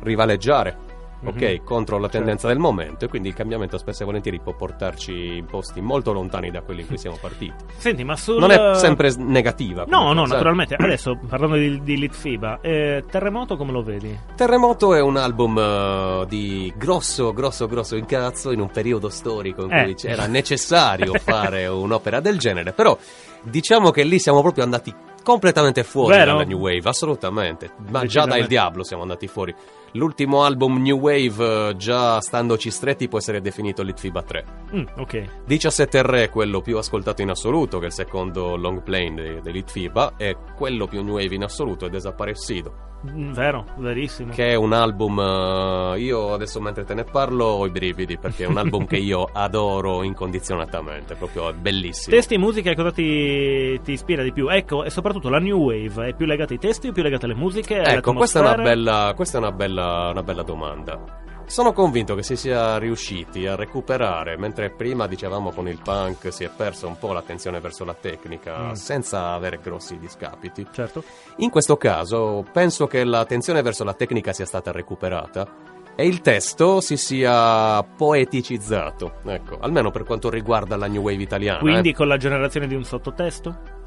rivaleggiare 0.00 0.87
ok, 1.24 1.40
Mhm. 1.40 1.64
contro 1.64 1.96
la 1.96 2.02
Certo. 2.02 2.16
tendenza 2.18 2.48
del 2.48 2.58
momento 2.58 3.04
e 3.04 3.08
quindi 3.08 3.28
il 3.28 3.34
cambiamento 3.34 3.76
spesso 3.78 4.02
e 4.02 4.06
volentieri 4.06 4.40
può 4.40 4.54
portarci 4.54 5.36
in 5.38 5.46
posti 5.46 5.80
molto 5.80 6.12
lontani 6.12 6.50
da 6.50 6.60
quelli 6.62 6.82
in 6.82 6.86
cui 6.86 6.98
siamo 6.98 7.16
partiti. 7.20 7.52
senti 7.76 8.04
ma 8.04 8.16
sul 8.16 8.38
Non 8.38 8.50
è 8.50 8.74
sempre 8.76 9.12
negativa. 9.16 9.84
no 9.88 10.12
no 10.12 10.24
eh. 10.24 10.28
naturalmente 10.28 10.74
adesso 10.78 11.18
parlando 11.28 11.56
di, 11.56 11.80
di 11.82 11.96
Litfiba 11.98 12.60
eh, 12.60 13.04
Terremoto 13.10 13.56
come 13.56 13.72
lo 13.72 13.82
vedi? 13.82 14.16
Terremoto 14.36 14.94
è 14.94 15.00
un 15.00 15.16
album 15.16 15.58
eh, 15.58 16.24
di 16.28 16.72
grosso, 16.76 17.32
grosso, 17.32 17.66
grosso 17.66 17.96
incazzo 17.96 18.52
in 18.52 18.60
un 18.60 18.70
periodo 18.70 19.08
storico 19.08 19.64
in 19.64 19.72
Eh. 19.72 19.82
cui 19.84 19.94
c'era 19.94 20.26
necessario 20.26 21.12
fare 21.18 21.66
un'opera 21.66 22.20
del 22.20 22.38
genere, 22.38 22.72
però 22.72 22.96
diciamo 23.42 23.90
che 23.90 24.02
lì 24.04 24.18
siamo 24.18 24.40
proprio 24.42 24.64
andati 24.64 24.94
completamente 25.22 25.82
fuori 25.82 26.16
Vero? 26.16 26.32
dalla 26.32 26.44
New 26.44 26.58
Wave, 26.58 26.80
assolutamente, 26.88 27.70
ma 27.90 28.04
già 28.04 28.24
dal 28.24 28.46
Diablo 28.46 28.82
siamo 28.84 29.02
andati 29.02 29.26
fuori. 29.26 29.54
L'ultimo 29.92 30.44
album 30.44 30.82
New 30.82 30.98
Wave, 30.98 31.74
già 31.76 32.20
standoci 32.20 32.70
stretti, 32.70 33.08
può 33.08 33.18
essere 33.18 33.40
definito 33.40 33.82
Litfiba 33.82 34.22
3. 34.22 34.44
Mm, 34.74 34.84
ok 34.98 35.24
17 35.46 36.02
Re 36.02 36.24
è 36.24 36.30
quello 36.30 36.60
più 36.60 36.76
ascoltato 36.76 37.22
in 37.22 37.30
assoluto, 37.30 37.78
che 37.78 37.84
è 37.84 37.88
il 37.88 37.94
secondo 37.94 38.56
long 38.56 38.82
plane 38.82 39.14
de- 39.14 39.40
dell'Itfiba, 39.40 40.14
e 40.16 40.36
quello 40.56 40.86
più 40.86 41.02
new 41.02 41.14
wave 41.14 41.34
in 41.34 41.44
assoluto 41.44 41.86
è 41.86 41.88
Desaparecido, 41.88 42.87
vero 43.00 43.64
verissimo 43.76 44.32
che 44.32 44.50
è 44.50 44.54
un 44.54 44.72
album, 44.72 45.18
eh, 45.18 46.00
io 46.00 46.32
adesso 46.32 46.60
mentre 46.60 46.84
te 46.84 46.94
ne 46.94 47.04
parlo 47.04 47.44
ho 47.44 47.66
i 47.66 47.70
brividi, 47.70 48.18
perché 48.18 48.44
è 48.44 48.46
un 48.46 48.56
album 48.56 48.86
che 48.86 48.96
io 48.96 49.28
adoro 49.32 50.02
incondizionatamente, 50.02 51.14
proprio 51.14 51.50
è 51.50 51.52
bellissimo. 51.52 52.14
Testi 52.14 52.34
e 52.34 52.38
musica 52.38 52.74
cosa 52.74 52.90
ti, 52.90 53.80
ti 53.82 53.92
ispira 53.92 54.22
di 54.22 54.32
più? 54.32 54.48
Ecco, 54.48 54.84
e 54.84 54.90
soprattutto 54.90 55.28
la 55.28 55.38
New 55.38 55.58
Wave 55.58 56.08
è 56.08 56.14
più 56.14 56.26
legata 56.26 56.52
ai 56.52 56.58
testi 56.58 56.88
o 56.88 56.92
più 56.92 57.02
legata 57.02 57.26
alle 57.26 57.34
musiche? 57.34 57.80
Ecco, 57.80 58.12
questa 58.12 58.40
è, 58.40 58.42
una 58.42 58.62
bella, 58.62 59.12
questa 59.14 59.38
è 59.38 59.40
una 59.40 59.52
bella, 59.52 60.08
una 60.10 60.22
bella 60.22 60.42
domanda. 60.42 61.26
Sono 61.48 61.72
convinto 61.72 62.14
che 62.14 62.22
si 62.22 62.36
sia 62.36 62.76
riusciti 62.76 63.46
a 63.46 63.56
recuperare, 63.56 64.36
mentre 64.36 64.70
prima 64.70 65.06
dicevamo 65.06 65.50
con 65.50 65.66
il 65.66 65.80
punk 65.82 66.30
si 66.30 66.44
è 66.44 66.50
persa 66.54 66.86
un 66.86 66.98
po' 66.98 67.12
l'attenzione 67.14 67.58
verso 67.58 67.84
la 67.86 67.94
tecnica, 67.94 68.68
Mm. 68.68 68.72
senza 68.72 69.32
avere 69.32 69.58
grossi 69.60 69.98
discapiti. 69.98 70.66
Certo. 70.70 71.02
In 71.38 71.48
questo 71.48 71.76
caso 71.78 72.44
penso 72.52 72.86
che 72.86 73.02
l'attenzione 73.02 73.62
verso 73.62 73.82
la 73.82 73.94
tecnica 73.94 74.32
sia 74.34 74.44
stata 74.44 74.70
recuperata 74.72 75.48
e 75.96 76.06
il 76.06 76.20
testo 76.20 76.80
si 76.82 76.96
sia 76.98 77.82
poeticizzato, 77.82 79.14
ecco, 79.24 79.58
almeno 79.58 79.90
per 79.90 80.04
quanto 80.04 80.28
riguarda 80.30 80.76
la 80.76 80.86
new 80.86 81.02
wave 81.02 81.22
italiana. 81.22 81.58
Quindi 81.58 81.90
eh. 81.90 81.94
con 81.94 82.08
la 82.08 82.18
generazione 82.18 82.66
di 82.68 82.74
un 82.74 82.84
sottotesto? 82.84 83.77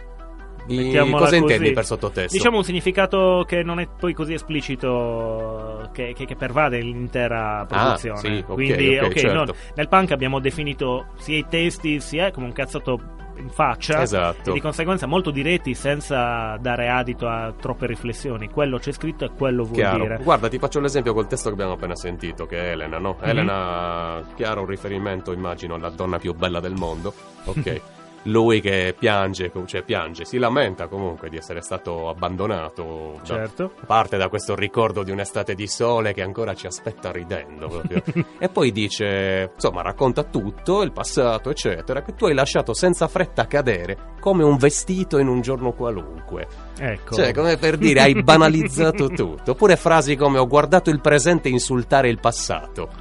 I- 0.67 0.91
cosa 0.95 1.07
così. 1.17 1.35
intendi 1.37 1.71
per 1.71 1.85
sottotesto? 1.85 2.35
Diciamo 2.37 2.57
un 2.57 2.63
significato 2.63 3.43
che 3.47 3.63
non 3.63 3.79
è 3.79 3.87
poi 3.87 4.13
così 4.13 4.33
esplicito 4.33 5.89
che, 5.93 6.13
che- 6.15 6.25
che 6.25 6.35
pervade 6.35 6.79
l'intera 6.79 7.65
produzione. 7.67 8.17
Ah, 8.17 8.21
sì, 8.21 8.43
ok, 8.47 8.53
Quindi, 8.53 8.97
ok, 8.97 9.05
ok, 9.05 9.13
certo. 9.19 9.43
no, 9.45 9.53
nel 9.75 9.87
punk 9.87 10.11
abbiamo 10.11 10.39
definito 10.39 11.07
sia 11.17 11.37
i 11.37 11.45
testi 11.49 11.99
sia 11.99 12.31
come 12.31 12.45
un 12.47 12.53
cazzotto 12.53 12.99
in 13.37 13.49
faccia. 13.49 14.01
Esatto. 14.03 14.51
E 14.51 14.53
di 14.53 14.59
conseguenza 14.61 15.07
molto 15.07 15.31
diretti 15.31 15.73
senza 15.73 16.57
dare 16.57 16.89
adito 16.89 17.27
a 17.27 17.51
troppe 17.59 17.87
riflessioni. 17.87 18.49
Quello 18.49 18.77
c'è 18.77 18.91
scritto 18.91 19.25
e 19.25 19.31
quello 19.35 19.63
vuol 19.63 19.75
Chiaro. 19.75 19.97
dire. 20.03 20.19
Guarda, 20.21 20.47
ti 20.47 20.59
faccio 20.59 20.79
l'esempio 20.79 21.13
col 21.13 21.25
testo 21.27 21.47
che 21.47 21.53
abbiamo 21.55 21.73
appena 21.73 21.95
sentito, 21.95 22.45
che 22.45 22.57
è 22.59 22.69
Elena, 22.71 22.99
no? 22.99 23.17
Mhm. 23.19 23.29
Elena, 23.29 24.23
chiaro 24.35 24.61
un 24.61 24.67
riferimento, 24.67 25.31
immagino, 25.31 25.73
alla 25.75 25.89
donna 25.89 26.19
più 26.19 26.33
bella 26.35 26.59
del 26.59 26.73
mondo. 26.75 27.13
Ok. 27.45 27.81
Lui 28.25 28.61
che 28.61 28.95
piange, 28.97 29.51
cioè 29.65 29.81
piange, 29.81 30.25
si 30.25 30.37
lamenta 30.37 30.87
comunque 30.87 31.29
di 31.29 31.37
essere 31.37 31.61
stato 31.61 32.07
abbandonato. 32.09 33.19
da- 33.19 33.25
Certo. 33.25 33.71
parte 33.85 34.17
da 34.17 34.29
questo 34.29 34.55
ricordo 34.55 35.03
di 35.03 35.11
un'estate 35.11 35.55
di 35.55 35.67
sole 35.67 36.13
che 36.13 36.21
ancora 36.21 36.53
ci 36.53 36.67
aspetta 36.67 37.11
ridendo 37.11 37.81
e 38.37 38.49
poi 38.49 38.71
dice, 38.71 39.51
insomma, 39.53 39.81
racconta 39.81 40.23
tutto, 40.23 40.81
il 40.83 40.91
passato, 40.91 41.49
eccetera, 41.49 42.01
che 42.03 42.13
tu 42.13 42.25
hai 42.25 42.33
lasciato 42.33 42.73
senza 42.73 43.07
fretta 43.07 43.47
cadere 43.47 44.09
come 44.19 44.43
un 44.43 44.57
vestito 44.57 45.17
in 45.17 45.27
un 45.27 45.41
giorno 45.41 45.71
qualunque. 45.71 46.47
Ecco. 46.77 47.15
Cioè, 47.15 47.33
come 47.33 47.57
per 47.57 47.77
dire, 47.77 48.01
hai 48.01 48.21
banalizzato 48.21 49.09
tutto. 49.13 49.51
Oppure 49.51 49.75
frasi 49.75 50.15
come 50.15 50.37
ho 50.37 50.47
guardato 50.47 50.89
il 50.91 51.01
presente 51.01 51.49
insultare 51.49 52.09
il 52.09 52.19
passato. 52.19 53.00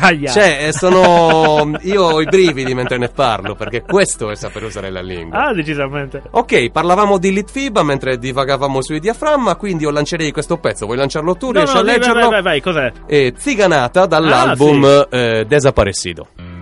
Aia. 0.00 0.30
Cioè, 0.30 0.66
eh, 0.68 0.72
sono. 0.72 1.76
Io 1.82 2.02
ho 2.02 2.20
i 2.20 2.24
brividi 2.24 2.72
mentre 2.74 2.98
ne 2.98 3.08
parlo, 3.08 3.54
perché 3.54 3.82
questo 3.82 4.30
è 4.30 4.36
saper 4.36 4.64
usare 4.64 4.90
la 4.90 5.00
lingua. 5.00 5.46
Ah, 5.46 5.52
decisamente. 5.54 6.22
Ok, 6.30 6.70
parlavamo 6.70 7.18
di 7.18 7.32
Litfiba 7.32 7.82
mentre 7.82 8.16
divagavamo 8.18 8.80
sui 8.80 9.00
diaframma, 9.00 9.56
quindi 9.56 9.82
io 9.84 9.90
lancerei 9.90 10.30
questo 10.30 10.58
pezzo. 10.58 10.86
Vuoi 10.86 10.98
lanciarlo 10.98 11.36
tu? 11.36 11.46
No, 11.46 11.52
Riesci 11.52 11.74
no, 11.74 11.80
a 11.80 11.84
vai, 11.84 11.92
leggerlo? 11.94 12.20
vai, 12.20 12.30
vai, 12.30 12.42
vai, 12.42 12.60
cos'è? 12.60 12.92
Eh, 13.06 13.34
Ziganata 13.36 14.06
dall'album 14.06 14.84
Ah, 14.84 15.06
eh, 15.10 15.44
Desaparecido. 15.46 16.28
Thank 16.36 16.57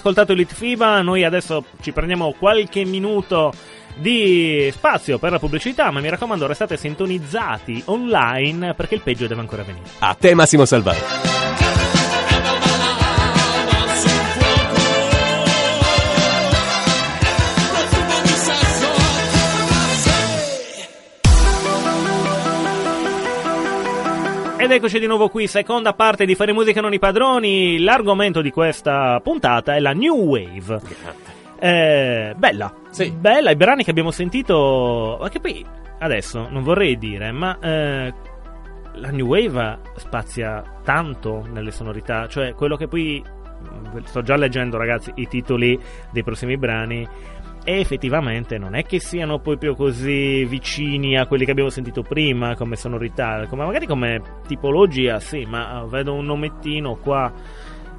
ascoltato 0.00 0.32
Litfiba, 0.32 1.02
noi 1.02 1.24
adesso 1.24 1.64
ci 1.82 1.92
prendiamo 1.92 2.34
qualche 2.38 2.84
minuto 2.84 3.52
di 3.96 4.70
spazio 4.72 5.18
per 5.18 5.30
la 5.30 5.38
pubblicità, 5.38 5.90
ma 5.90 6.00
mi 6.00 6.08
raccomando 6.08 6.46
restate 6.46 6.78
sintonizzati 6.78 7.82
online 7.86 8.74
perché 8.74 8.94
il 8.94 9.02
peggio 9.02 9.26
deve 9.26 9.42
ancora 9.42 9.62
venire. 9.62 9.84
A 9.98 10.14
te 10.14 10.34
Massimo 10.34 10.64
Salvati. 10.64 11.69
Ed 24.70 24.76
eccoci 24.76 25.00
di 25.00 25.06
nuovo 25.08 25.28
qui, 25.28 25.48
seconda 25.48 25.94
parte 25.94 26.24
di 26.24 26.36
Fare 26.36 26.52
Musica 26.52 26.80
Non 26.80 26.92
i 26.94 27.00
Padroni. 27.00 27.80
L'argomento 27.80 28.40
di 28.40 28.52
questa 28.52 29.18
puntata 29.20 29.74
è 29.74 29.80
la 29.80 29.90
New 29.92 30.14
Wave. 30.14 30.80
Eh, 31.58 32.34
bella, 32.36 32.72
Sì. 32.90 33.10
bella, 33.10 33.50
i 33.50 33.56
brani 33.56 33.82
che 33.82 33.90
abbiamo 33.90 34.12
sentito. 34.12 35.18
Ma 35.20 35.28
che 35.28 35.40
poi 35.40 35.66
adesso 35.98 36.46
non 36.48 36.62
vorrei 36.62 36.96
dire, 36.98 37.32
ma 37.32 37.58
eh, 37.60 38.14
la 38.94 39.10
New 39.10 39.26
Wave 39.26 39.78
spazia 39.96 40.62
tanto 40.84 41.44
nelle 41.50 41.72
sonorità, 41.72 42.28
cioè 42.28 42.54
quello 42.54 42.76
che 42.76 42.86
poi 42.86 43.20
mm, 43.26 44.04
sto 44.04 44.22
già 44.22 44.36
leggendo, 44.36 44.76
ragazzi, 44.78 45.10
i 45.16 45.26
titoli 45.26 45.76
dei 46.12 46.22
prossimi 46.22 46.56
brani. 46.56 47.08
E 47.62 47.78
effettivamente 47.78 48.56
non 48.58 48.74
è 48.74 48.84
che 48.84 49.00
siano 49.00 49.38
più 49.38 49.76
così 49.76 50.44
vicini 50.44 51.18
a 51.18 51.26
quelli 51.26 51.44
che 51.44 51.50
abbiamo 51.50 51.68
sentito 51.70 52.02
prima 52.02 52.56
come 52.56 52.74
sonorità, 52.76 53.46
come, 53.48 53.64
magari 53.66 53.86
come 53.86 54.22
tipologia, 54.46 55.20
sì, 55.20 55.44
ma 55.48 55.84
vedo 55.88 56.14
un 56.14 56.24
nomettino 56.24 56.96
qua. 56.96 57.30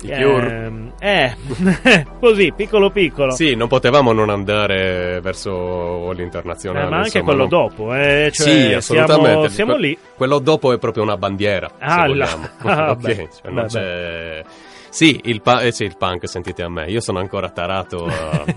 Che, 0.01 0.15
Cure. 0.15 0.93
eh, 0.99 1.35
così, 2.19 2.51
piccolo 2.55 2.89
piccolo. 2.89 3.29
Sì, 3.33 3.53
non 3.53 3.67
potevamo 3.67 4.11
non 4.13 4.31
andare 4.31 5.19
verso 5.21 6.11
l'internazionale. 6.11 6.87
Eh, 6.87 6.89
ma 6.89 6.95
anche 6.95 7.19
insomma, 7.19 7.23
quello 7.25 7.43
no? 7.43 7.47
dopo, 7.49 7.93
eh, 7.93 8.31
cioè, 8.33 8.47
sì, 8.47 8.73
assolutamente. 8.73 9.29
Siamo, 9.29 9.47
siamo 9.49 9.71
Que- 9.73 9.81
lì. 9.81 9.97
Quello 10.15 10.39
dopo 10.39 10.73
è 10.73 10.79
proprio 10.79 11.03
una 11.03 11.17
bandiera. 11.17 11.69
Ah, 11.77 12.01
se 12.01 12.07
vogliamo. 12.07 12.47
Ah, 12.63 12.91
Ok, 12.91 12.97
beh. 12.99 13.15
cioè, 13.15 13.51
non 13.51 13.53
Beh, 13.53 13.67
c'è- 13.67 14.43
Sì 14.91 15.21
il, 15.23 15.41
pa- 15.41 15.61
eh, 15.61 15.71
sì, 15.71 15.85
il 15.85 15.95
punk, 15.97 16.27
sentite 16.27 16.63
a 16.63 16.69
me. 16.69 16.85
Io 16.87 16.99
sono 16.99 17.19
ancora 17.19 17.49
tarato 17.49 18.05
a. 18.05 18.43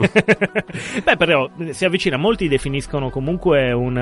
Beh, 1.05 1.16
però 1.16 1.49
eh, 1.59 1.73
si 1.73 1.85
avvicina, 1.85 2.16
molti 2.16 2.49
definiscono 2.49 3.09
comunque 3.09 3.70
un, 3.70 3.97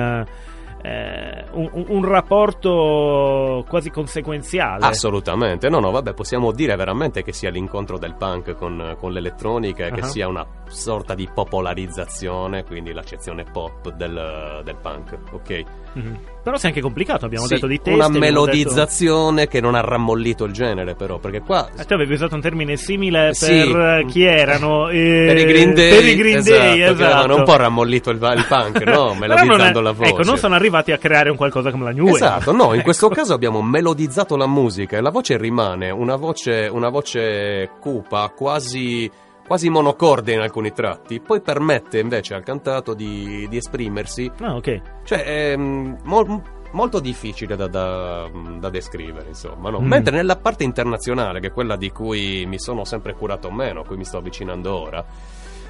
eh, 0.81 1.45
un, 1.51 1.69
un- 1.87 2.03
rapporto 2.05 3.63
quasi 3.67 3.91
conseguenziale. 3.91 4.83
Assolutamente, 4.83 5.69
no, 5.69 5.79
no, 5.79 5.91
vabbè, 5.91 6.13
possiamo 6.13 6.51
dire 6.51 6.75
veramente 6.75 7.21
che 7.21 7.33
sia 7.33 7.51
l'incontro 7.51 7.99
del 7.99 8.15
punk 8.15 8.55
con, 8.55 8.95
con 8.97 9.11
l'elettronica 9.11 9.85
e 9.85 9.91
che 9.91 10.03
sia 10.03 10.27
una 10.27 10.45
sorta 10.67 11.13
di 11.13 11.29
popolarizzazione, 11.31 12.63
quindi 12.63 12.93
l'accezione 12.93 13.43
pop 13.43 13.91
del, 13.93 14.61
del 14.63 14.77
punk, 14.81 15.17
ok? 15.31 15.63
Mhm. 15.93 16.17
Però 16.43 16.57
si 16.57 16.65
è 16.65 16.69
anche 16.69 16.81
complicato, 16.81 17.25
abbiamo 17.25 17.45
Sì, 17.45 17.53
detto 17.53 17.67
di 17.67 17.79
testi. 17.79 17.93
una 17.97 18.09
melodizzazione 18.09 19.47
che 19.47 19.61
non 19.61 19.75
ha 19.75 19.81
rammollito 19.81 20.43
il 20.43 20.51
genere, 20.51 20.95
però, 20.95 21.17
perché 21.19 21.39
qua. 21.41 21.67
detto- 21.69 21.81
Eh, 21.81 21.85
tu 21.85 21.93
avevi 21.93 22.13
usato 22.13 22.35
un 22.35 22.41
termine 22.41 22.75
simile 22.75 23.27
per 23.27 23.35
Sì. 23.35 23.61
eh, 23.71 24.05
chi 24.07 24.23
erano? 24.23 24.89
Eh, 24.89 25.23
Per 25.27 25.37
i 25.37 25.45
Green 25.45 25.73
Day, 25.73 25.89
Per 25.91 26.05
i 26.05 26.15
Green 26.15 26.43
Day, 26.43 26.81
esatto, 26.81 26.91
avevano 27.03 27.19
esatto. 27.23 27.35
un 27.37 27.43
po' 27.45 27.55
rammollito 27.55 28.09
il, 28.09 28.17
il 28.17 28.45
punk, 28.47 28.81
no? 28.81 29.13
Melodizzando 29.19 29.79
è- 29.79 29.83
la 29.83 29.91
voce. 29.91 30.09
Ecco, 30.09 30.23
non 30.23 30.37
sono 30.37 30.55
arrivati 30.55 30.91
a 30.91 30.97
creare 30.97 31.29
un 31.29 31.37
qualcosa 31.37 31.71
come 31.71 31.85
la 31.85 31.91
New 31.91 32.05
Wave. 32.05 32.15
Esatto, 32.17 32.51
no, 32.51 32.65
in 32.73 32.73
Ecco. 32.75 32.83
questo 32.83 33.09
caso 33.09 33.33
abbiamo 33.33 33.61
melodizzato 33.61 34.35
la 34.35 34.47
musica 34.47 34.97
e 34.97 35.01
la 35.01 35.11
voce 35.11 35.37
rimane 35.37 35.89
una 35.91 36.15
voce, 36.17 36.67
una 36.71 36.89
voce 36.89 37.69
cupa, 37.79 38.31
quasi, 38.35 39.09
quasi 39.45 39.69
monocorde 39.69 40.31
in 40.33 40.39
alcuni 40.39 40.71
tratti, 40.71 41.19
poi 41.19 41.41
permette 41.41 41.99
invece 41.99 42.33
al 42.33 42.43
cantato 42.43 42.93
di, 42.93 43.45
di 43.49 43.57
esprimersi, 43.57 44.31
Ah, 44.39 44.55
ok. 44.55 44.81
cioè 45.03 45.23
è 45.23 45.57
mm, 45.57 45.93
mol- 46.03 46.41
molto 46.71 46.99
difficile 46.99 47.55
da, 47.55 47.67
da- 47.67 48.29
da 48.59 48.69
descrivere, 48.69 49.27
insomma, 49.27 49.69
no? 49.69 49.79
Mm. 49.81 49.85
Mentre 49.87 50.15
nella 50.15 50.37
parte 50.37 50.63
internazionale, 50.63 51.39
che 51.39 51.47
è 51.47 51.51
quella 51.51 51.75
di 51.75 51.91
cui 51.91 52.45
mi 52.47 52.57
sono 52.59 52.83
sempre 52.85 53.13
curato 53.13 53.51
meno, 53.51 53.81
a 53.81 53.85
cui 53.85 53.97
mi 53.97 54.05
sto 54.05 54.17
avvicinando 54.17 54.73
ora, 54.81 55.05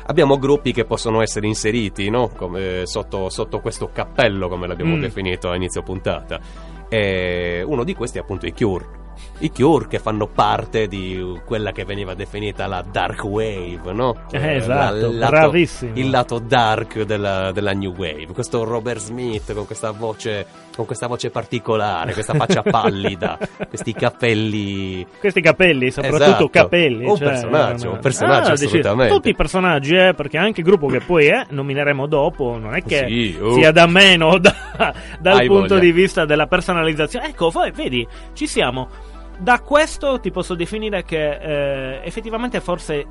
abbiamo 0.05 0.37
gruppi 0.37 0.71
che 0.71 0.85
possono 0.85 1.21
essere 1.21 1.47
inseriti 1.47 2.09
no? 2.09 2.29
Come, 2.29 2.81
sotto, 2.85 3.29
sotto 3.29 3.59
questo 3.59 3.89
cappello, 3.91 4.47
come 4.49 4.67
l'abbiamo 4.67 4.95
Mm. 4.95 5.01
definito 5.01 5.49
a 5.49 5.55
inizio 5.55 5.81
puntata. 5.81 6.39
E 6.89 7.63
uno 7.65 7.83
di 7.83 7.95
questi 7.95 8.17
è 8.19 8.21
appunto 8.21 8.45
i 8.45 8.53
Cure. 8.53 9.01
I 9.43 9.51
Cure 9.51 9.87
che 9.89 9.99
fanno 9.99 10.27
parte 10.27 10.87
di 10.87 11.21
quella 11.45 11.73
che 11.73 11.83
veniva 11.83 12.13
definita 12.13 12.65
la 12.65 12.81
dark 12.89 13.23
wave, 13.25 13.91
no? 13.91 14.15
Eh, 14.31 14.55
esatto, 14.55 14.95
il 15.09 15.17
lato, 15.17 15.31
bravissimo. 15.31 15.91
Il 15.95 16.09
lato 16.09 16.39
dark 16.39 17.01
della, 17.01 17.51
della 17.51 17.73
new 17.73 17.91
wave. 17.93 18.27
Questo 18.33 18.63
Robert 18.63 18.99
Smith 18.99 19.53
con 19.53 19.65
questa 19.65 19.91
voce, 19.91 20.45
con 20.73 20.85
questa 20.85 21.07
voce 21.07 21.29
particolare, 21.29 22.13
questa 22.13 22.33
faccia 22.35 22.61
pallida, 22.67 23.37
questi 23.67 23.91
capelli 23.93 25.05
Questi 25.19 25.41
capelli, 25.41 25.91
soprattutto 25.91 26.23
Esatto. 26.23 26.49
capelli. 26.49 27.05
Un 27.05 27.17
cioè, 27.17 27.27
personaggio, 27.27 27.91
un 27.91 27.99
personaggio, 27.99 28.47
Ah, 28.47 28.51
dici, 28.53 28.65
assolutamente. 28.65 29.13
Tutti 29.13 29.29
i 29.29 29.35
personaggi, 29.35 29.95
eh, 29.95 30.13
perché 30.13 30.37
anche 30.37 30.61
il 30.61 30.65
gruppo 30.65 30.87
che 30.87 31.01
poi 31.01 31.27
eh, 31.27 31.45
nomineremo 31.49 32.07
dopo, 32.07 32.57
non 32.57 32.75
è 32.75 32.81
che 32.81 33.05
Sì, 33.09 33.37
oh. 33.41 33.55
sia 33.55 33.71
da 33.71 33.87
meno 33.87 34.37
da- 34.39 34.93
dal 35.19 35.37
Hai 35.39 35.47
punto 35.47 35.73
voglia. 35.75 35.79
di 35.81 35.91
vista 35.91 36.23
della 36.23 36.47
personalizzazione. 36.47 37.27
Ecco, 37.27 37.51
poi 37.51 37.71
vedi, 37.71 38.07
ci 38.31 38.47
siamo. 38.47 39.11
Da 39.39 39.59
questo 39.59 40.19
ti 40.19 40.31
posso 40.31 40.55
definire 40.55 41.03
che 41.03 41.31
eh, 41.97 42.01
effettivamente 42.03 42.59
forse 42.61 43.05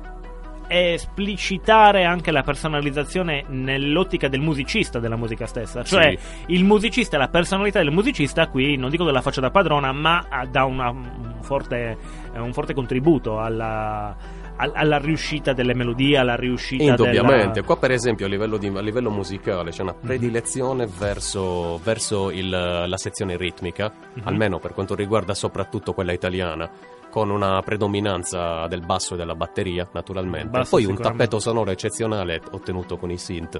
esplicitare 0.67 2.05
anche 2.05 2.31
la 2.31 2.41
personalizzazione 2.41 3.43
nell'ottica 3.47 4.27
del 4.27 4.39
musicista 4.39 4.99
della 4.99 5.15
musica 5.17 5.45
stessa. 5.45 5.83
Cioè, 5.83 6.17
il 6.47 6.63
musicista 6.63 7.17
la 7.17 7.27
personalità 7.27 7.79
del 7.79 7.91
musicista 7.91 8.47
qui, 8.47 8.75
non 8.77 8.89
dico 8.89 9.05
che 9.05 9.11
la 9.11 9.21
faccia 9.21 9.41
da 9.41 9.51
padrona, 9.51 9.91
ma 9.91 10.25
dà 10.49 10.63
una- 10.65 10.89
un, 10.89 11.35
forte, 11.41 11.97
eh, 12.33 12.39
un 12.39 12.53
forte 12.53 12.73
contributo 12.73 13.39
alla, 13.39 14.15
al- 14.15 14.42
alla 14.55 14.97
riuscita 14.97 15.53
delle 15.53 15.73
melodie, 15.73 16.17
alla 16.17 16.35
riuscita 16.35 16.83
Indubbiamente, 16.83 17.51
della... 17.53 17.65
qua 17.65 17.77
per 17.77 17.91
esempio 17.91 18.25
a 18.25 18.29
livello, 18.29 18.57
di- 18.57 18.67
a 18.67 18.81
livello 18.81 19.09
musicale 19.09 19.71
c'è 19.71 19.81
Mhm. 19.83 19.89
una 19.89 19.97
predilezione 19.99 20.87
verso, 20.87 21.79
verso 21.83 22.29
il- 22.31 22.49
la 22.49 22.97
sezione 22.97 23.35
ritmica, 23.37 23.91
Mhm. 24.13 24.21
almeno 24.27 24.59
per 24.59 24.73
quanto 24.73 24.95
riguarda 24.95 25.33
soprattutto 25.33 25.93
quella 25.93 26.11
italiana, 26.13 26.69
con 27.09 27.29
una 27.29 27.61
predominanza 27.61 28.65
del 28.67 28.81
basso 28.81 29.13
e 29.13 29.17
della 29.17 29.35
batteria 29.35 29.87
naturalmente, 29.93 30.47
Basso 30.49 30.77
poi 30.77 30.85
un 30.85 30.95
tappeto 30.97 31.39
sonoro 31.39 31.69
eccezionale 31.71 32.41
ottenuto 32.51 32.97
con 32.97 33.11
i 33.11 33.17
synth. 33.17 33.59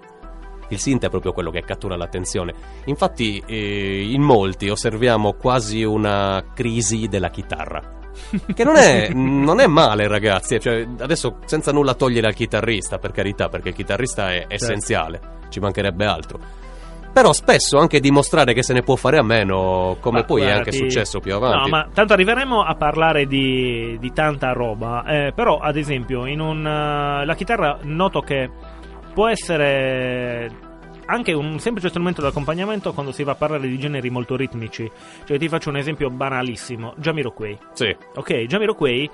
Il 0.70 0.80
synth 0.80 1.06
è 1.06 1.10
proprio 1.10 1.34
quello 1.34 1.52
che 1.52 1.62
cattura 1.62 1.96
l'attenzione. 1.96 2.54
Infatti, 2.86 3.44
eh, 3.46 4.08
in 4.10 4.22
molti 4.24 4.70
osserviamo 4.70 5.34
quasi 5.34 5.84
una 5.84 6.44
crisi 6.56 7.08
della 7.08 7.30
chitarra. 7.30 8.02
Che 8.54 8.64
non 8.64 8.76
è, 8.76 9.10
non 9.14 9.60
è 9.60 9.68
male, 9.68 10.08
ragazzi. 10.08 10.60
Cioè, 10.60 10.88
adesso, 11.00 11.38
senza 11.46 11.72
nulla 11.72 11.94
togliere 11.94 12.28
al 12.28 12.34
chitarrista, 12.34 12.98
per 13.00 13.12
carità, 13.12 13.50
perché 13.50 13.70
il 13.70 13.76
chitarrista 13.76 14.28
Certo. 14.30 14.50
è 14.50 14.54
essenziale, 14.54 15.22
ci 15.50 15.60
mancherebbe 15.60 16.06
altro. 16.06 16.40
Però 17.14 17.32
spesso 17.32 17.78
anche 17.78 18.00
dimostrare 18.00 18.54
che 18.54 18.64
se 18.64 18.74
ne 18.74 18.82
può 18.82 18.96
fare 18.96 19.20
a 19.20 19.24
meno, 19.24 19.98
come 20.00 20.20
Ma 20.22 20.26
poi 20.26 20.42
è 20.42 20.44
guarda, 20.46 20.58
anche 20.60 20.72
ti- 20.72 20.78
successo 20.78 21.20
più 21.20 21.36
avanti. 21.36 21.70
No, 21.70 21.78
ma 21.78 21.88
tanto 21.94 22.14
arriveremo 22.14 22.64
a 22.64 22.74
parlare 22.76 23.28
di, 23.28 23.98
di 24.00 24.12
tanta 24.14 24.52
roba. 24.52 25.04
eh, 25.06 25.32
però, 25.36 25.58
ad 25.60 25.78
esempio, 25.78 26.26
in 26.26 26.40
un, 26.40 26.66
eh, 26.66 27.24
la 27.24 27.36
chitarra 27.36 27.78
noto 27.84 28.22
che 28.22 28.50
può 29.14 29.28
essere 29.28 30.50
anche 31.06 31.34
un 31.34 31.60
semplice 31.60 31.90
strumento 31.90 32.22
d'accompagnamento 32.22 32.94
quando 32.94 33.12
si 33.12 33.24
va 33.24 33.34
a 33.34 33.36
parlare 33.36 33.68
di 33.68 33.78
generi 33.80 34.10
molto 34.10 34.36
ritmici. 34.36 34.90
Cioè, 35.26 35.38
ti 35.38 35.48
faccio 35.50 35.70
un 35.70 35.78
esempio 35.78 36.10
banalissimo: 36.10 36.94
Jamiroquai. 36.98 37.58
Sì, 37.74 37.96
Ok, 38.16 38.34
Jamiroquai, 38.46 39.10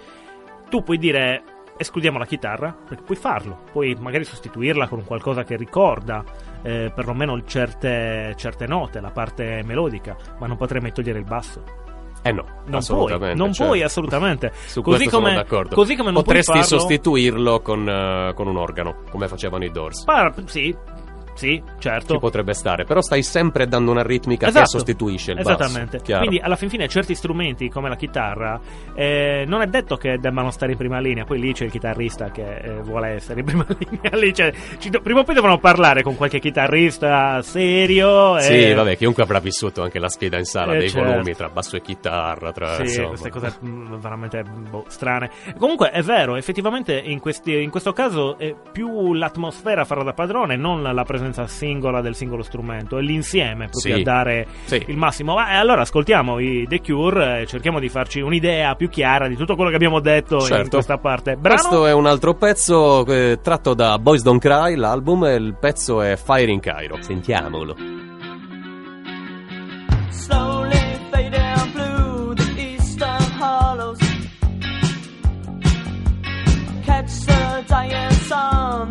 tu 0.70 0.84
puoi 0.84 0.98
dire 0.98 1.44
escludiamo 1.78 2.18
la 2.18 2.26
chitarra, 2.26 2.76
perché 2.88 3.04
puoi 3.04 3.18
farlo, 3.18 3.62
puoi 3.72 3.96
magari 3.98 4.26
sostituirla 4.26 4.90
con 4.90 5.06
qualcosa 5.06 5.46
che 5.46 5.56
ricorda 5.56 6.26
eh, 6.62 6.92
perlomeno 6.94 7.42
certe, 7.46 8.34
certe 8.36 8.68
note, 8.68 9.00
la 9.00 9.12
parte 9.12 9.62
melodica, 9.64 10.18
ma 10.40 10.48
non 10.48 10.58
potrei 10.58 10.82
mai 10.82 10.92
togliere 10.92 11.20
il 11.20 11.24
basso. 11.26 11.64
eh 12.22 12.34
no, 12.34 12.44
Non 12.66 12.84
puoi, 12.86 13.18
non 13.34 13.54
certo. 13.54 13.64
puoi 13.64 13.82
assolutamente. 13.84 14.52
Su 14.66 14.82
così 14.82 15.08
come, 15.08 15.30
sono 15.30 15.36
d'accordo. 15.42 15.74
Così 15.76 15.96
come 15.96 16.12
non 16.12 16.22
Potresti 16.22 16.52
puoi 16.52 16.64
farlo, 16.64 16.80
sostituirlo 16.80 17.60
con, 17.62 17.88
eh, 17.88 18.34
con 18.36 18.48
un 18.48 18.58
organo, 18.58 19.04
come 19.10 19.30
facevano 19.30 19.64
i 19.64 19.72
Doors. 19.72 20.04
Par- 20.04 20.34
sì, 20.48 20.76
Sì, 21.40 21.62
certo. 21.80 22.14
ci 22.16 22.20
potrebbe 22.20 22.54
stare, 22.54 22.84
però 22.84 23.00
stai 23.02 23.24
sempre 23.24 23.66
dando 23.66 23.92
una 23.92 24.04
ritmica 24.04 24.44
che 24.46 24.52
Esatto. 24.52 24.68
sostituisce 24.72 25.32
il 25.32 25.40
Esattamente. 25.40 25.92
basso. 25.98 26.04
chiaro. 26.04 26.26
Quindi 26.26 26.44
alla 26.44 26.56
fin 26.58 26.70
fine 26.70 26.88
certi 26.90 27.16
strumenti 27.16 27.70
come 27.70 27.88
la 27.88 27.96
chitarra 27.96 28.60
eh, 28.94 29.46
non 29.48 29.62
è 29.62 29.68
detto 29.68 29.96
che 29.96 30.18
debbano 30.20 30.52
stare 30.52 30.74
in 30.74 30.78
prima 30.78 31.00
linea, 31.00 31.24
poi 31.24 31.40
lì 31.40 31.54
c'è 31.54 31.64
il 31.64 31.72
chitarrista 31.72 32.30
che 32.32 32.58
eh, 32.58 32.72
vuole 32.82 33.08
essere 33.12 33.40
in 33.40 33.46
prima 33.46 33.66
linea, 33.80 34.18
lì 34.18 34.32
c'è- 34.34 34.54
ci 34.80 34.90
do- 34.90 35.00
prima 35.00 35.22
o 35.22 35.24
poi 35.24 35.36
devono 35.36 35.58
parlare 35.60 36.04
con 36.04 36.16
qualche 36.18 36.40
chitarrista 36.40 37.42
serio. 37.42 38.38
e- 38.38 38.42
Sì, 38.42 38.74
vabbè, 38.74 38.98
chiunque 38.98 39.24
avrà 39.24 39.40
vissuto 39.40 39.82
anche 39.82 40.00
la 40.00 40.10
sfida 40.10 40.38
in 40.38 40.46
sala 40.46 40.74
Eh, 40.76 40.80
dei 40.80 40.90
certo. 40.90 41.10
volumi 41.10 41.34
tra 41.36 41.48
basso 41.50 41.76
e 41.78 41.82
chitarra, 41.82 42.52
tra 42.52 42.76
Sì, 42.76 42.82
insomma. 42.82 43.08
queste 43.10 43.30
cose 43.30 43.54
mm, 43.64 43.96
veramente 43.96 44.44
boh, 44.44 44.84
strane. 44.88 45.30
Comunque 45.58 45.92
è 45.92 46.02
vero, 46.02 46.36
effettivamente 46.36 46.98
in, 46.98 47.20
questi- 47.20 47.62
in 47.62 47.70
questo 47.70 47.94
caso 47.94 48.38
è 48.38 48.54
più 48.72 49.14
l'atmosfera 49.14 49.82
a 49.82 49.86
farà 49.86 50.04
da 50.04 50.14
padrone, 50.14 50.56
non 50.58 50.82
la 50.82 51.04
presenza 51.30 51.48
singola 51.48 52.02
del 52.02 52.16
singolo 52.16 52.42
strumento, 52.44 52.98
è 52.98 53.02
l'insieme 53.02 53.68
proprio 53.70 53.96
Sì. 53.96 54.00
a 54.00 54.04
dare 54.04 54.48
Sì. 54.66 54.84
il 54.88 54.98
massimo. 54.98 55.36
Ma 55.36 55.52
eh, 55.52 55.56
allora 55.56 55.82
ascoltiamo 55.82 56.40
i 56.40 56.66
The 56.68 56.82
Cure 56.82 57.42
e 57.42 57.46
cerchiamo 57.46 57.80
di 57.80 57.90
farci 57.90 58.20
un'idea 58.20 58.76
più 58.76 58.90
chiara 58.90 59.28
di 59.28 59.36
tutto 59.36 59.56
quello 59.56 59.70
che 59.70 59.76
abbiamo 59.76 60.00
detto 60.00 60.36
in 60.36 60.42
Certo. 60.42 60.70
questa 60.72 60.98
parte. 60.98 61.36
Brano? 61.36 61.56
Questo 61.56 61.86
è 61.86 61.94
un 61.94 62.06
altro 62.08 62.34
pezzo 62.36 63.06
eh, 63.06 63.40
tratto 63.42 63.74
da 63.74 63.98
Boys 64.00 64.24
Don't 64.24 64.42
Cry, 64.42 64.76
l'album, 64.76 65.26
e 65.26 65.36
il 65.36 65.56
pezzo 65.60 66.02
è 66.02 66.16
Fire 66.18 66.52
in 66.52 66.60
Cairo. 66.60 66.98
Sentiamolo. 67.02 67.76
Slowly 70.10 70.98
fading 71.12 71.72
blue, 71.74 72.34
the 72.36 72.62
eastern 72.62 73.22
hollows. 73.40 73.98
Catch 76.86 77.26
the 77.26 77.64
dying 77.68 78.12
sun, 78.28 78.90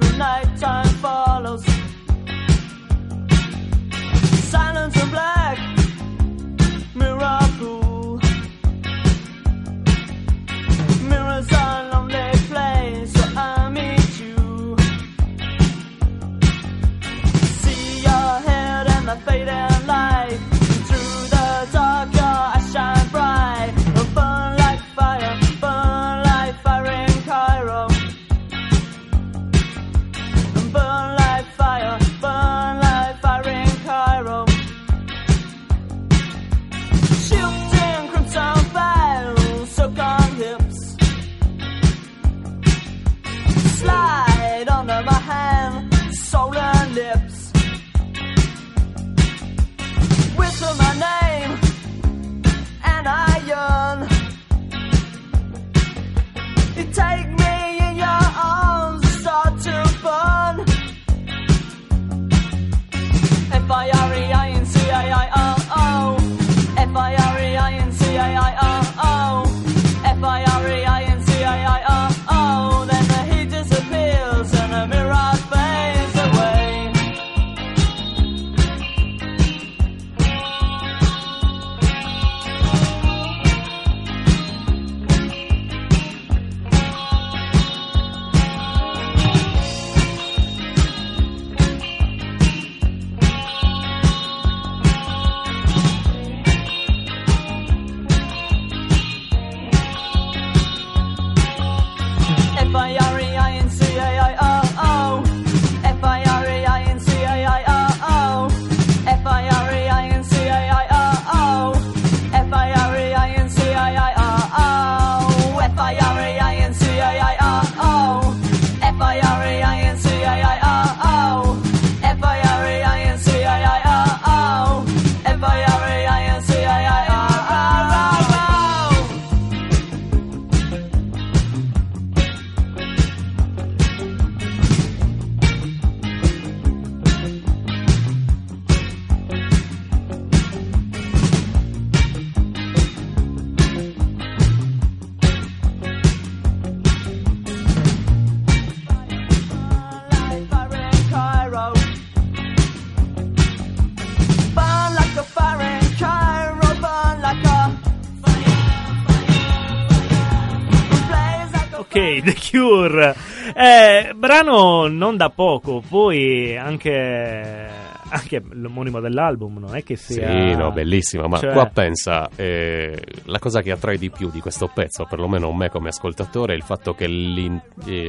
da 165.19 165.29
poco, 165.29 165.83
poi 165.87 166.57
anche 166.57 167.69
anche 168.11 168.43
l'omonimo 168.53 169.01
dell'album, 169.01 169.59
non 169.59 169.77
è 169.77 169.83
che 169.83 169.97
sia 169.97 170.31
Sì, 170.31 170.57
no, 170.57 170.71
bellissima, 170.73 171.27
ma 171.27 171.39
Cioè- 171.39 171.53
qua 171.53 171.67
pensa, 171.67 172.31
eh, 172.37 172.99
la 173.25 173.39
cosa 173.39 173.61
che 173.61 173.71
attrae 173.71 173.99
di 173.99 174.11
più 174.11 174.31
di 174.31 174.41
questo 174.41 174.71
pezzo, 174.73 175.05
perlomeno 175.05 175.53
me 175.53 175.69
come 175.69 175.89
ascoltatore, 175.89 176.55
è 176.55 176.57
il 176.57 176.63
fatto 176.63 176.95
che 176.95 177.05
eh, 177.05 177.09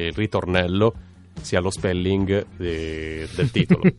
il 0.08 0.13
ritornello 0.13 0.93
sia 1.41 1.60
lo 1.60 1.69
spelling 1.69 2.45
eh, 2.58 3.28
del 3.36 3.52
titolo. 3.52 3.82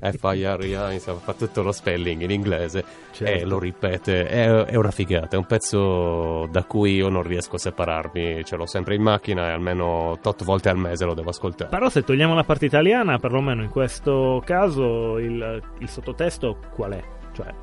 F-I-R-I, 0.00 0.94
insomma, 0.94 1.18
fa 1.18 1.34
tutto 1.34 1.62
lo 1.62 1.72
spelling 1.72 2.22
in 2.22 2.30
inglese 2.30 2.84
Certo. 3.12 3.42
e 3.42 3.44
lo 3.44 3.58
ripete. 3.58 4.26
È, 4.26 4.48
è 4.64 4.76
una 4.76 4.90
figata, 4.90 5.36
è 5.36 5.38
un 5.38 5.46
pezzo 5.46 6.46
da 6.50 6.64
cui 6.64 6.94
io 6.94 7.08
non 7.08 7.22
riesco 7.22 7.56
a 7.56 7.58
separarmi. 7.58 8.44
Ce 8.44 8.56
l'ho 8.56 8.66
sempre 8.66 8.94
in 8.94 9.02
macchina 9.02 9.48
e 9.48 9.52
almeno 9.52 10.18
tot 10.22 10.44
volte 10.44 10.68
al 10.68 10.78
mese 10.78 11.04
lo 11.04 11.14
devo 11.14 11.30
ascoltare. 11.30 11.70
Però 11.70 11.88
se 11.88 12.02
togliamo 12.02 12.34
la 12.34 12.44
parte 12.44 12.66
italiana, 12.66 13.18
perlomeno 13.18 13.62
in 13.62 13.70
questo 13.70 14.42
caso 14.44 15.18
il, 15.18 15.62
il 15.78 15.88
sottotesto 15.88 16.58
qual 16.74 16.92
è? 16.92 17.02
Cioè, 17.32 17.54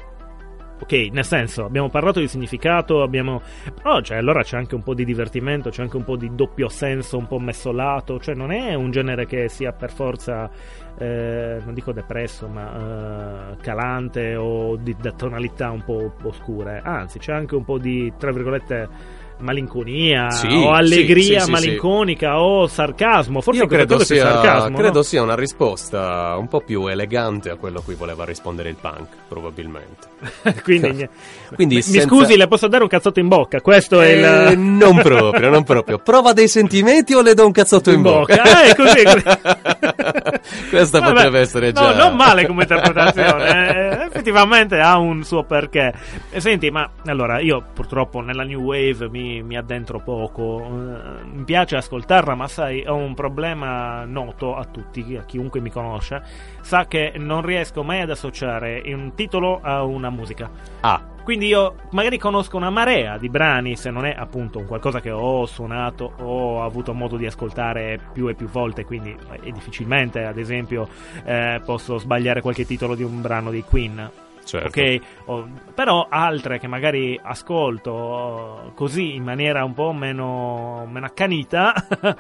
ok, 0.86 1.10
nel 1.12 1.26
senso, 1.26 1.66
abbiamo 1.66 1.90
parlato 1.90 2.20
di 2.20 2.28
significato, 2.28 3.02
abbiamo... 3.02 3.42
Però 3.74 4.00
cioè, 4.02 4.18
allora 4.18 4.44
c'è 4.44 4.56
anche 4.56 4.76
un 4.76 4.84
po' 4.84 4.94
di 4.94 5.04
divertimento, 5.04 5.70
c'è 5.70 5.82
anche 5.82 5.98
un 5.98 6.04
po' 6.04 6.16
di 6.16 6.34
doppio 6.34 6.70
senso, 6.70 7.18
un 7.18 7.28
po' 7.28 7.40
messolato, 7.40 8.20
cioè 8.20 8.36
non 8.36 8.52
è 8.52 8.74
un 8.76 8.92
genere 8.92 9.26
che 9.26 9.50
sia 9.50 9.74
per 9.74 9.92
forza, 9.92 10.50
eh, 10.98 11.60
non 11.64 11.74
dico 11.74 11.92
depresso, 11.92 12.48
ma 12.48 13.52
eh, 13.52 13.58
calante 13.62 14.36
o 14.36 14.76
di, 14.78 14.96
da 15.00 15.12
tonalità 15.12 15.72
un 15.72 15.84
po' 15.84 16.14
oscure, 16.22 16.82
anzi 16.84 17.18
c'è 17.18 17.34
anche 17.34 17.56
un 17.56 17.66
po' 17.66 17.80
di, 17.80 18.14
tra 18.18 18.32
virgolette, 18.32 19.24
malinconia 19.40 20.30
Sì, 20.32 20.48
o 20.48 20.72
allegria 20.72 21.40
sì, 21.40 21.46
sì, 21.46 21.52
malinconica 21.52 22.40
o 22.40 22.68
sarcasmo. 22.68 23.42
Forse 23.42 23.62
Io 23.62 23.68
credo, 23.68 24.00
è 24.00 24.06
sia, 24.06 24.32
sarcasmo. 24.32 24.78
credo 24.78 24.98
no? 24.98 25.02
sia 25.04 25.22
una 25.22 25.36
risposta 25.36 26.36
un 26.38 26.48
po' 26.48 26.62
più 26.62 26.88
elegante 26.88 27.50
a 27.50 27.56
quello 27.56 27.80
a 27.80 27.82
cui 27.84 27.96
voleva 27.96 28.24
rispondere 28.26 28.70
il 28.70 28.78
punk, 28.80 29.08
probabilmente. 29.28 30.08
Quindi. 30.64 31.08
Quindi 31.56 31.76
mi 31.76 31.82
senza- 31.82 32.08
scusi, 32.08 32.36
le 32.38 32.48
posso 32.48 32.68
dare 32.68 32.84
un 32.84 32.90
cazzotto 32.90 33.20
in 33.20 33.28
bocca? 33.28 33.62
Questo 33.62 34.02
è 34.02 34.48
Eh, 34.48 34.52
il. 34.54 34.60
non 34.60 34.98
proprio, 35.02 35.50
non 35.50 35.64
proprio. 35.64 36.00
Prova 36.00 36.34
dei 36.34 36.48
sentimenti 36.48 37.14
o 37.14 37.22
le 37.22 37.34
do 37.34 37.46
un 37.46 37.52
cazzotto 37.52 37.90
in, 37.90 37.98
In 37.98 38.02
bocca. 38.02 38.42
Ah, 38.42 38.64
è 38.64 38.76
così. 38.76 39.04
Questa 40.70 41.00
Vabbè, 41.00 41.14
potrebbe 41.14 41.40
essere 41.40 41.72
già. 41.72 41.94
No, 41.94 42.04
non 42.08 42.16
male 42.16 42.46
come 42.48 42.64
interpretazione. 42.64 44.00
eh, 44.02 44.06
effettivamente 44.06 44.80
ha 44.80 44.98
un 44.98 45.24
suo 45.24 45.44
perché. 45.44 45.94
Senti, 46.38 46.70
ma 46.72 46.90
allora 47.06 47.40
io 47.40 47.64
purtroppo 47.74 48.20
nella 48.22 48.44
new 48.44 48.62
wave 48.62 49.10
mi, 49.10 49.25
mi 49.44 49.56
addentro 49.58 50.00
poco. 50.00 50.62
eh, 50.64 51.24
mi 51.26 51.44
piace 51.44 51.76
ascoltarla, 51.76 52.36
ma 52.36 52.48
sai, 52.48 52.86
ho 52.86 52.96
un 52.96 53.14
problema 53.14 54.04
noto 54.06 54.56
a 54.56 54.66
tutti, 54.66 55.16
a 55.16 55.24
chiunque 55.26 55.60
mi 55.60 55.70
conosce. 55.70 56.22
Sa 56.62 56.86
che 56.86 57.14
non 57.18 57.42
riesco 57.42 57.84
mai 57.84 58.02
ad 58.02 58.10
associare 58.10 58.82
un 58.86 59.14
titolo 59.16 59.60
a 59.62 59.84
una 59.84 60.10
musica. 60.10 60.50
Ah, 60.82 61.02
Quindi 61.24 61.48
io 61.48 61.76
magari 61.92 62.20
conosco 62.20 62.56
una 62.56 62.70
marea 62.70 63.18
di 63.18 63.30
brani, 63.30 63.76
se 63.76 63.90
non 63.90 64.06
è 64.06 64.14
appunto 64.16 64.60
un 64.60 64.68
qualcosa 64.68 65.02
che 65.02 65.10
ho 65.10 65.46
suonato 65.48 66.14
o 66.20 66.58
ho 66.60 66.64
avuto 66.64 66.94
modo 66.94 67.18
di 67.18 67.26
ascoltare 67.26 68.00
più 68.14 68.28
e 68.28 68.36
più 68.36 68.48
volte, 68.48 68.86
quindi 68.86 69.18
eh, 69.42 69.52
difficilmente, 69.52 70.24
ad 70.24 70.38
esempio, 70.38 70.88
eh, 71.24 71.60
posso 71.66 71.98
sbagliare 71.98 72.42
qualche 72.42 72.66
titolo 72.66 72.94
di 72.94 73.02
un 73.02 73.22
brano 73.22 73.50
dei 73.50 73.64
Queen. 73.64 74.12
Certo. 74.46 74.68
Ok, 74.80 75.00
O- 75.26 75.50
però 75.74 76.08
altre 76.10 76.58
che 76.60 76.68
magari 76.68 77.20
ascolto 77.22 78.72
così 78.76 79.16
in 79.16 79.24
maniera 79.24 79.64
un 79.66 79.74
po' 79.74 79.92
meno, 79.92 80.88
meno 80.90 81.06
accanita, 81.06 81.74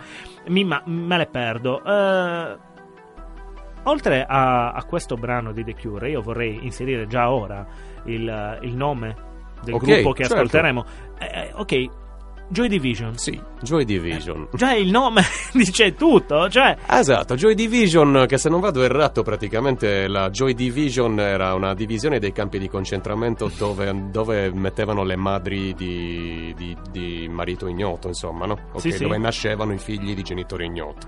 mi, 0.47 0.63
ma- 0.65 0.81
me 0.85 1.17
le 1.17 1.27
perdo. 1.27 1.81
Eh, 1.83 2.57
oltre 3.83 4.25
a, 4.27 4.71
a 4.71 4.83
questo 4.83 5.15
brano 5.15 5.51
di 5.51 5.63
The 5.63 5.75
Cure, 5.75 6.09
io 6.09 6.21
vorrei 6.21 6.59
inserire 6.63 7.07
già 7.07 7.31
ora 7.31 7.65
il, 8.05 8.59
il 8.61 8.75
nome 8.75 9.15
del 9.63 9.75
Ok, 9.75 9.83
gruppo 9.83 10.11
che 10.11 10.23
certo. 10.23 10.35
ascolteremo. 10.35 10.85
Eh, 11.19 11.25
eh, 11.25 11.51
ok, 11.53 11.89
Joy 12.47 12.67
Division. 12.67 13.17
Sì, 13.17 13.39
Joy 13.61 13.85
Division. 13.85 14.47
Già 14.53 14.73
il 14.73 14.89
nome 14.91 15.21
dice 15.53 15.95
tutto, 15.95 16.49
cioè... 16.49 16.75
Ah, 16.85 16.99
Esatto, 16.99 17.35
Joy 17.35 17.53
Division, 17.55 18.25
che 18.27 18.37
se 18.37 18.49
non 18.49 18.59
vado 18.59 18.83
errato, 18.83 19.23
praticamente 19.23 20.07
la 20.07 20.29
Joy 20.29 20.53
Division 20.53 21.19
era 21.19 21.53
una 21.53 21.73
divisione 21.73 22.19
dei 22.19 22.31
campi 22.31 22.59
di 22.59 22.67
concentramento 22.69 23.51
dove, 23.57 24.09
dove 24.11 24.51
mettevano 24.53 25.03
le 25.03 25.15
madri 25.15 25.73
di, 25.73 26.53
di- 26.55 26.77
di 26.91 27.27
marito 27.29 27.67
ignoto, 27.67 28.07
insomma, 28.07 28.45
no? 28.45 28.57
Ok, 28.73 28.81
Sì, 28.81 28.91
sì. 28.91 29.03
Dove 29.03 29.17
nascevano 29.17 29.73
i 29.73 29.77
figli 29.79 30.13
di 30.13 30.21
genitori 30.21 30.65
ignoti. 30.65 31.07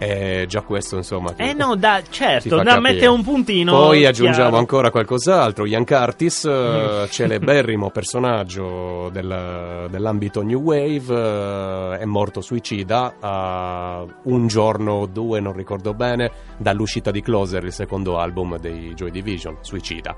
E 0.00 0.44
già 0.48 0.60
questo, 0.62 0.96
insomma. 0.96 1.32
Eh 1.36 1.52
no, 1.54 1.74
da, 1.74 2.00
certo, 2.08 2.56
da 2.56 2.62
capire. 2.62 2.80
mette 2.80 3.06
un 3.06 3.24
puntino. 3.24 3.72
Poi 3.72 4.06
aggiungiamo 4.06 4.42
chiaro. 4.44 4.56
ancora 4.58 4.90
qualcos'altro. 4.92 5.66
Ian 5.66 5.84
Curtis, 5.84 6.44
eh, 6.44 7.02
Mm. 7.02 7.04
celeberrimo 7.10 7.90
personaggio 7.90 9.08
del- 9.10 9.86
dell'ambito 9.90 10.42
New 10.42 10.60
Wave, 10.60 11.94
eh, 11.94 11.98
è 11.98 12.04
morto 12.04 12.40
suicida 12.40 13.14
a 13.18 14.04
un 14.24 14.46
giorno 14.46 14.92
o 14.92 15.06
due, 15.06 15.40
non 15.40 15.52
ricordo 15.54 15.92
bene, 15.94 16.30
dall'uscita 16.58 17.10
di 17.10 17.20
Closer, 17.20 17.64
il 17.64 17.72
secondo 17.72 18.18
album 18.18 18.56
dei 18.58 18.94
Joy 18.94 19.10
Division, 19.10 19.56
suicida. 19.62 20.14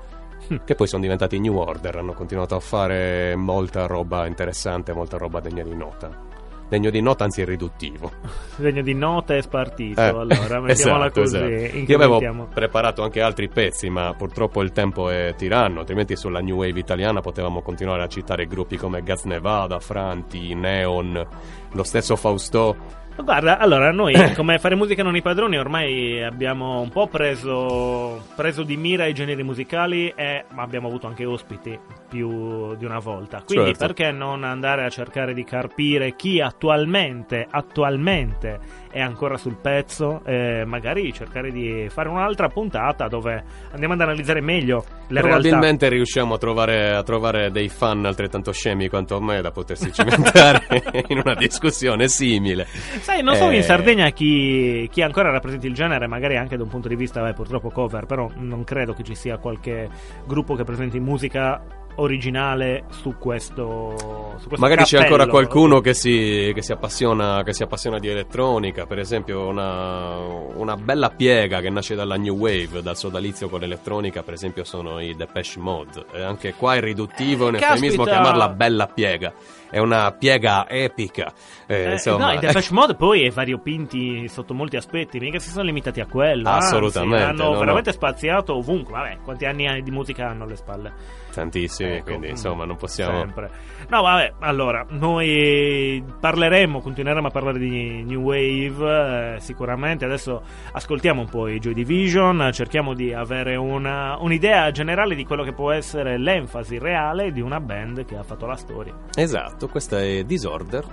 Mm. 0.53 0.57
Che 0.65 0.75
poi 0.75 0.87
sono 0.87 1.01
diventati 1.01 1.39
New 1.39 1.55
Order, 1.57 1.95
hanno 1.97 2.13
continuato 2.13 2.55
a 2.55 2.59
fare 2.59 3.35
molta 3.35 3.85
roba 3.87 4.27
interessante, 4.27 4.93
molta 4.93 5.17
roba 5.17 5.39
degna 5.39 5.63
di 5.63 5.75
nota. 5.75 6.29
Degno 6.71 6.89
di 6.89 7.01
nota, 7.01 7.25
anzi 7.25 7.43
riduttivo. 7.43 8.09
Segno 8.55 8.81
di 8.81 8.93
nota 8.93 9.35
e 9.35 9.41
spartito. 9.41 9.99
Eh, 9.99 10.05
allora, 10.05 10.61
mettiamola 10.61 11.07
esatto, 11.07 11.19
così. 11.19 11.35
esatto. 11.37 11.91
Io 11.91 11.95
avevo 11.97 12.47
preparato 12.53 13.03
anche 13.03 13.19
altri 13.19 13.49
pezzi, 13.49 13.89
ma 13.89 14.13
purtroppo 14.13 14.61
il 14.61 14.71
tempo 14.71 15.09
è 15.09 15.33
tiranno, 15.35 15.81
altrimenti 15.81 16.15
sulla 16.15 16.39
New 16.39 16.55
Wave 16.55 16.79
italiana 16.79 17.19
potevamo 17.19 17.61
continuare 17.61 18.03
a 18.03 18.07
citare 18.07 18.47
gruppi 18.47 18.77
come 18.77 19.03
Gaz 19.03 19.25
Nevada, 19.25 19.79
Franti, 19.79 20.55
Neon, 20.55 21.27
lo 21.73 21.83
stesso 21.83 22.15
Fausto. 22.15 22.99
Guarda, 23.15 23.57
allora 23.57 23.91
noi 23.91 24.13
come 24.35 24.57
fare 24.57 24.75
musica 24.75 25.03
non 25.03 25.15
i 25.15 25.21
padroni 25.21 25.57
ormai 25.57 26.23
abbiamo 26.23 26.79
un 26.81 26.89
po' 26.89 27.07
preso, 27.07 28.25
preso 28.35 28.63
di 28.63 28.77
mira 28.77 29.05
i 29.05 29.13
generi 29.13 29.43
musicali 29.43 30.09
e 30.15 30.45
abbiamo 30.55 30.87
avuto 30.87 31.07
anche 31.07 31.25
ospiti 31.25 31.77
più 32.09 32.75
di 32.75 32.85
una 32.85 32.99
volta. 32.99 33.43
Quindi 33.45 33.75
Certo. 33.75 33.85
perché 33.85 34.11
non 34.11 34.43
andare 34.43 34.85
a 34.85 34.89
cercare 34.89 35.33
di 35.33 35.43
carpire 35.43 36.15
chi 36.15 36.41
attualmente, 36.41 37.47
attualmente 37.49 38.80
è 38.91 38.99
ancora 38.99 39.37
sul 39.37 39.55
pezzo 39.55 40.21
e 40.25 40.63
magari 40.65 41.11
cercare 41.13 41.51
di 41.51 41.87
fare 41.89 42.09
un'altra 42.09 42.49
puntata 42.49 43.07
dove 43.07 43.43
andiamo 43.71 43.93
ad 43.93 44.01
analizzare 44.01 44.41
meglio 44.41 44.83
le 45.07 45.21
realtà. 45.21 45.39
Probabilmente 45.39 45.89
riusciamo 45.89 46.35
a 46.35 46.37
trovare, 46.37 46.95
a 46.95 47.03
trovare 47.03 47.51
dei 47.51 47.69
fan 47.69 48.05
altrettanto 48.05 48.51
scemi 48.51 48.89
quanto 48.89 49.19
me 49.21 49.41
da 49.41 49.51
potersi 49.51 49.91
cimentare 49.91 50.65
in 51.07 51.21
una 51.23 51.33
discussione 51.35 52.07
simile. 52.07 52.65
Sai, 52.99 53.23
non 53.23 53.35
so 53.35 53.49
Eh, 53.49 53.55
in 53.55 53.63
Sardegna 53.63 54.09
chi, 54.09 54.87
chi 54.91 55.01
ancora 55.01 55.31
rappresenti 55.31 55.67
il 55.67 55.73
genere, 55.73 56.07
magari 56.07 56.37
anche 56.37 56.57
da 56.57 56.63
un 56.63 56.69
punto 56.69 56.87
di 56.87 56.95
vista, 56.95 57.21
beh, 57.21 57.33
purtroppo 57.33 57.69
cover, 57.69 58.05
però 58.05 58.29
non 58.35 58.63
credo 58.63 58.93
che 58.93 59.03
ci 59.03 59.15
sia 59.15 59.37
qualche 59.37 59.89
gruppo 60.25 60.55
che 60.55 60.63
presenti 60.63 60.99
musica 60.99 61.61
originale 61.95 62.85
su 62.89 63.15
questo, 63.17 63.95
su 64.37 64.47
questo 64.47 64.57
Magari 64.57 64.83
c'è 64.83 64.97
cappello. 64.97 65.15
ancora 65.15 65.27
qualcuno 65.27 65.81
che 65.81 65.93
si, 65.93 66.51
che 66.53 66.61
si 66.61 66.71
appassiona, 66.71 67.43
che 67.43 67.53
si 67.53 67.63
appassiona 67.63 67.99
di 67.99 68.07
elettronica, 68.07 68.85
per 68.85 68.99
esempio 68.99 69.47
una, 69.47 70.15
una 70.17 70.75
bella 70.75 71.09
piega 71.09 71.59
che 71.59 71.69
nasce 71.69 71.95
dalla 71.95 72.15
New 72.15 72.35
Wave, 72.35 72.81
dal 72.81 72.97
sodalizio 72.97 73.49
con 73.49 73.59
l'elettronica, 73.59 74.23
per 74.23 74.33
esempio 74.33 74.63
sono 74.63 74.99
i 74.99 75.15
Depeche 75.15 75.59
Mode. 75.59 76.05
E 76.13 76.21
anche 76.21 76.53
qua 76.53 76.75
è 76.75 76.81
riduttivo, 76.81 77.47
un 77.47 77.55
eufemismo 77.55 78.03
chiamarla 78.03 78.49
bella 78.49 78.87
piega. 78.87 79.33
È 79.71 79.79
una 79.79 80.11
piega 80.11 80.69
epica. 80.69 81.31
Eh, 81.65 81.83
Eh, 81.85 81.91
insomma, 81.93 82.27
no, 82.27 82.31
i 82.33 82.39
Depeche 82.39 82.73
Mode 82.73 82.95
poi 82.95 83.23
è 83.25 83.29
variopinti 83.31 84.27
sotto 84.27 84.53
molti 84.53 84.75
aspetti, 84.75 85.17
mica 85.19 85.39
si 85.39 85.49
sono 85.49 85.63
limitati 85.63 85.99
a 86.01 86.05
quello. 86.05 86.47
anzi, 86.49 86.67
Assolutamente, 86.75 87.23
hanno 87.23 87.53
no, 87.53 87.59
veramente 87.59 87.91
spaziato 87.93 88.55
ovunque. 88.55 88.93
Vabbè, 88.93 89.17
quanti 89.23 89.45
anni 89.45 89.81
di 89.81 89.91
musica 89.91 90.27
hanno 90.27 90.43
alle 90.43 90.55
spalle? 90.57 90.93
tantissimi, 91.31 91.91
Ecco, 91.93 92.03
quindi 92.03 92.27
mm, 92.27 92.31
insomma 92.31 92.65
non 92.65 92.75
possiamo... 92.75 93.19
Sempre. 93.19 93.49
No, 93.87 94.01
vabbè, 94.01 94.33
allora, 94.39 94.85
noi 94.89 96.03
parleremo, 96.19 96.81
continueremo 96.81 97.27
a 97.27 97.29
parlare 97.31 97.57
di 97.57 98.03
New 98.03 98.21
Wave, 98.21 99.35
eh, 99.35 99.39
sicuramente. 99.39 100.03
Adesso 100.03 100.41
ascoltiamo 100.73 101.21
un 101.21 101.29
po' 101.29 101.47
i 101.47 101.59
Joy 101.59 101.73
Division, 101.73 102.49
cerchiamo 102.51 102.93
di 102.93 103.13
avere 103.13 103.55
una- 103.55 104.17
un'idea 104.19 104.71
generale 104.71 105.15
di 105.15 105.23
quello 105.23 105.43
che 105.43 105.53
può 105.53 105.71
essere 105.71 106.17
l'enfasi 106.17 106.77
reale 106.77 107.31
di 107.31 107.39
una 107.39 107.61
band 107.61 108.03
che 108.03 108.17
ha 108.17 108.23
fatto 108.23 108.45
la 108.45 108.55
storia. 108.57 108.93
Esatto, 109.15 109.60
questa 109.67 110.01
è 110.01 110.23
Disorder 110.23 110.85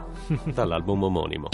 dall'album 0.44 1.04
omonimo. 1.04 1.48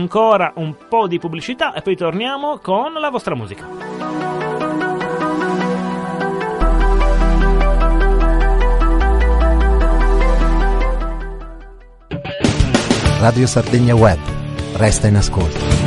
Ancora 0.00 0.52
un 0.56 0.74
po' 0.88 1.06
di 1.06 1.18
pubblicità 1.18 1.72
e 1.74 1.82
poi 1.82 1.96
torniamo 1.96 2.58
con 2.58 2.92
la 2.94 3.10
vostra 3.10 3.34
musica. 3.34 3.66
Radio 13.20 13.46
Sardegna 13.46 13.94
Web. 13.94 14.18
Resta 14.76 15.06
in 15.06 15.16
ascolto. 15.16 15.79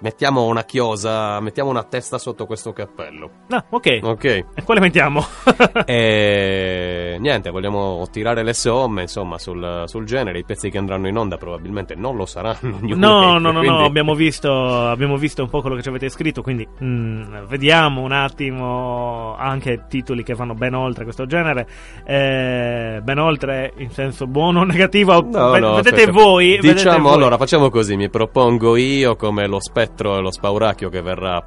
mettiamo 0.00 0.44
una 0.44 0.64
chiosa, 0.64 1.40
mettiamo 1.40 1.70
una 1.70 1.82
testa 1.84 2.18
sotto 2.18 2.46
questo 2.46 2.72
cappello. 2.72 3.30
Ah, 3.50 3.64
ok. 3.68 3.98
Ok. 4.02 4.24
E 4.24 4.46
quale 4.64 4.80
mettiamo? 4.80 5.24
E 5.86 7.16
niente, 7.20 7.50
vogliamo 7.50 8.06
tirare 8.10 8.42
le 8.42 8.52
somme, 8.52 9.02
insomma, 9.02 9.38
sul, 9.38 9.84
sul 9.86 10.04
genere. 10.04 10.38
I 10.38 10.44
pezzi 10.44 10.70
che 10.70 10.78
andranno 10.78 11.08
in 11.08 11.16
onda 11.16 11.36
probabilmente 11.36 11.94
non 11.94 12.16
lo 12.16 12.26
saranno. 12.26 12.78
New 12.80 12.96
No, 12.96 13.38
no, 13.38 13.50
no, 13.50 13.58
quindi- 13.60 13.68
no, 13.78 13.84
abbiamo 13.84 14.14
visto, 14.14 14.50
abbiamo 14.88 15.16
visto 15.16 15.42
un 15.42 15.48
po' 15.48 15.60
quello 15.60 15.76
che 15.76 15.82
ci 15.82 15.88
avete 15.88 16.08
scritto, 16.08 16.42
quindi 16.42 16.66
mm, 16.82 17.44
vediamo 17.48 18.00
un 18.02 18.12
attimo 18.12 19.34
anche 19.38 19.84
titoli 19.88 20.22
che 20.22 20.34
vanno 20.34 20.54
ben 20.54 20.74
oltre 20.74 21.04
questo 21.04 21.26
genere, 21.26 21.66
eh, 22.04 23.00
ben 23.02 23.18
oltre 23.18 23.72
in 23.78 23.90
senso 23.90 24.26
buono 24.26 24.60
o 24.60 24.64
negativo, 24.64 25.22
No, 25.22 25.50
Ve- 25.50 25.60
no, 25.60 25.74
vedete 25.76 26.02
aspetta. 26.02 26.12
voi. 26.12 26.50
vedete 26.56 26.74
Diciamo 26.74 27.08
voi. 27.08 27.14
allora, 27.16 27.36
facciamo 27.36 27.70
così: 27.70 27.96
mi 27.96 28.08
propongo 28.10 28.76
io 28.76 29.16
come 29.16 29.46
lo 29.46 29.60
spettro 29.86 30.18
e 30.18 30.20
lo 30.20 30.30
spauracchio 30.30 30.88
che 30.88 31.00
verrà 31.00 31.44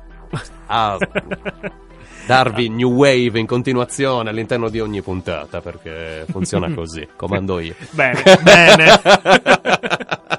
a 0.67 0.97
darvi 2.25 2.69
new 2.71 2.91
wave 2.91 3.37
in 3.37 3.45
continuazione 3.45 4.29
all'interno 4.29 4.69
di 4.69 4.79
ogni 4.79 5.01
puntata 5.01 5.61
perché 5.61 6.25
funziona 6.29 6.71
così. 6.73 7.07
Comando 7.15 7.59
io. 7.59 7.75
Bene, 7.91 8.23
bene. 8.41 9.01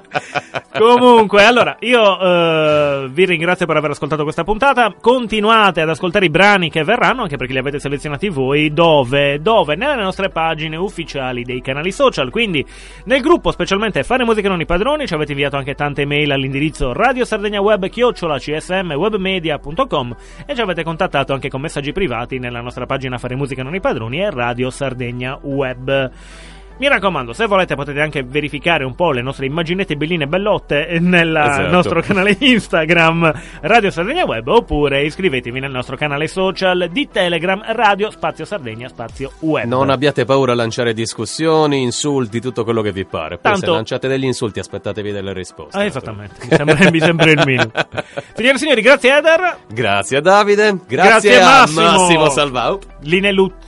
Comunque, 0.81 1.45
allora, 1.45 1.77
io 1.81 2.19
eh, 2.19 3.07
vi 3.11 3.25
ringrazio 3.27 3.67
per 3.67 3.77
aver 3.77 3.91
ascoltato 3.91 4.23
questa 4.23 4.43
puntata. 4.43 4.91
Continuate 4.99 5.81
ad 5.81 5.89
ascoltare 5.89 6.25
i 6.25 6.31
brani 6.31 6.71
che 6.71 6.83
verranno, 6.83 7.21
anche 7.21 7.37
perché 7.37 7.53
li 7.53 7.59
avete 7.59 7.77
selezionati 7.77 8.29
voi. 8.29 8.73
Dove? 8.73 9.39
Dove? 9.43 9.75
Nelle 9.75 10.01
nostre 10.01 10.29
pagine 10.29 10.77
ufficiali 10.77 11.43
dei 11.43 11.61
canali 11.61 11.91
social. 11.91 12.31
Quindi, 12.31 12.65
nel 13.05 13.21
gruppo, 13.21 13.51
specialmente 13.51 14.01
Fare 14.01 14.23
Musica 14.23 14.49
Non 14.49 14.59
i 14.59 14.65
Padroni, 14.65 15.05
ci 15.05 15.13
avete 15.13 15.33
inviato 15.33 15.55
anche 15.55 15.75
tante 15.75 16.03
mail 16.07 16.31
all'indirizzo 16.31 16.93
radio 16.93 17.25
sardegna 17.25 17.61
web 17.61 17.87
chiocciola 17.87 18.39
csm 18.39 18.93
webmedia.com 18.93 20.15
e 20.47 20.55
ci 20.55 20.61
avete 20.61 20.83
contattato 20.83 21.33
anche 21.33 21.49
con 21.49 21.61
messaggi 21.61 21.91
privati 21.91 22.39
nella 22.39 22.61
nostra 22.61 22.87
pagina 22.87 23.19
Fare 23.19 23.35
Musica 23.35 23.61
Non 23.61 23.75
i 23.75 23.81
Padroni 23.81 24.19
e 24.19 24.31
Radio 24.31 24.71
Sardegna 24.71 25.37
Web. 25.43 26.11
Mi 26.81 26.87
raccomando, 26.87 27.31
se 27.33 27.45
volete 27.45 27.75
potete 27.75 28.01
anche 28.01 28.23
verificare 28.23 28.83
un 28.83 28.95
po' 28.95 29.11
le 29.11 29.21
nostre 29.21 29.45
immaginette 29.45 29.95
belline 29.95 30.25
bellotte 30.25 30.97
nel 30.99 31.29
Esatto. 31.29 31.67
nostro 31.69 32.01
canale 32.01 32.35
Instagram 32.39 33.31
Radio 33.61 33.91
Sardegna 33.91 34.25
Web 34.25 34.47
oppure 34.47 35.03
iscrivetevi 35.03 35.59
nel 35.59 35.69
nostro 35.69 35.95
canale 35.95 36.25
social 36.25 36.89
di 36.91 37.07
Telegram 37.07 37.61
Radio 37.73 38.09
Spazio 38.09 38.45
Sardegna 38.45 38.87
Spazio 38.87 39.31
Web. 39.41 39.67
Non 39.67 39.91
abbiate 39.91 40.25
paura 40.25 40.53
a 40.53 40.55
lanciare 40.55 40.93
discussioni, 40.95 41.83
insulti, 41.83 42.41
tutto 42.41 42.63
quello 42.63 42.81
che 42.81 42.91
vi 42.91 43.05
pare. 43.05 43.37
Poi 43.37 43.51
Tanto- 43.51 43.67
se 43.67 43.71
lanciate 43.73 44.07
degli 44.07 44.25
insulti, 44.25 44.57
aspettatevi 44.57 45.11
delle 45.11 45.33
risposte. 45.33 45.77
Ah, 45.77 45.83
esattamente, 45.85 46.33
mi 46.49 46.55
sembra, 46.55 46.89
mi 46.89 46.99
sembra 46.99 47.29
il 47.29 47.41
minimo. 47.45 47.71
Signore 48.33 48.55
e 48.55 48.57
signori, 48.57 48.81
grazie 48.81 49.17
Eder. 49.17 49.57
Grazie 49.71 50.17
a 50.17 50.21
Davide, 50.21 50.79
grazie, 50.87 51.29
Grazie, 51.35 51.41
a 51.41 51.45
Massimo. 51.59 51.81
Massimo 51.81 52.29
Salvau. 52.29 52.79
L'ineluttabile 53.03 53.59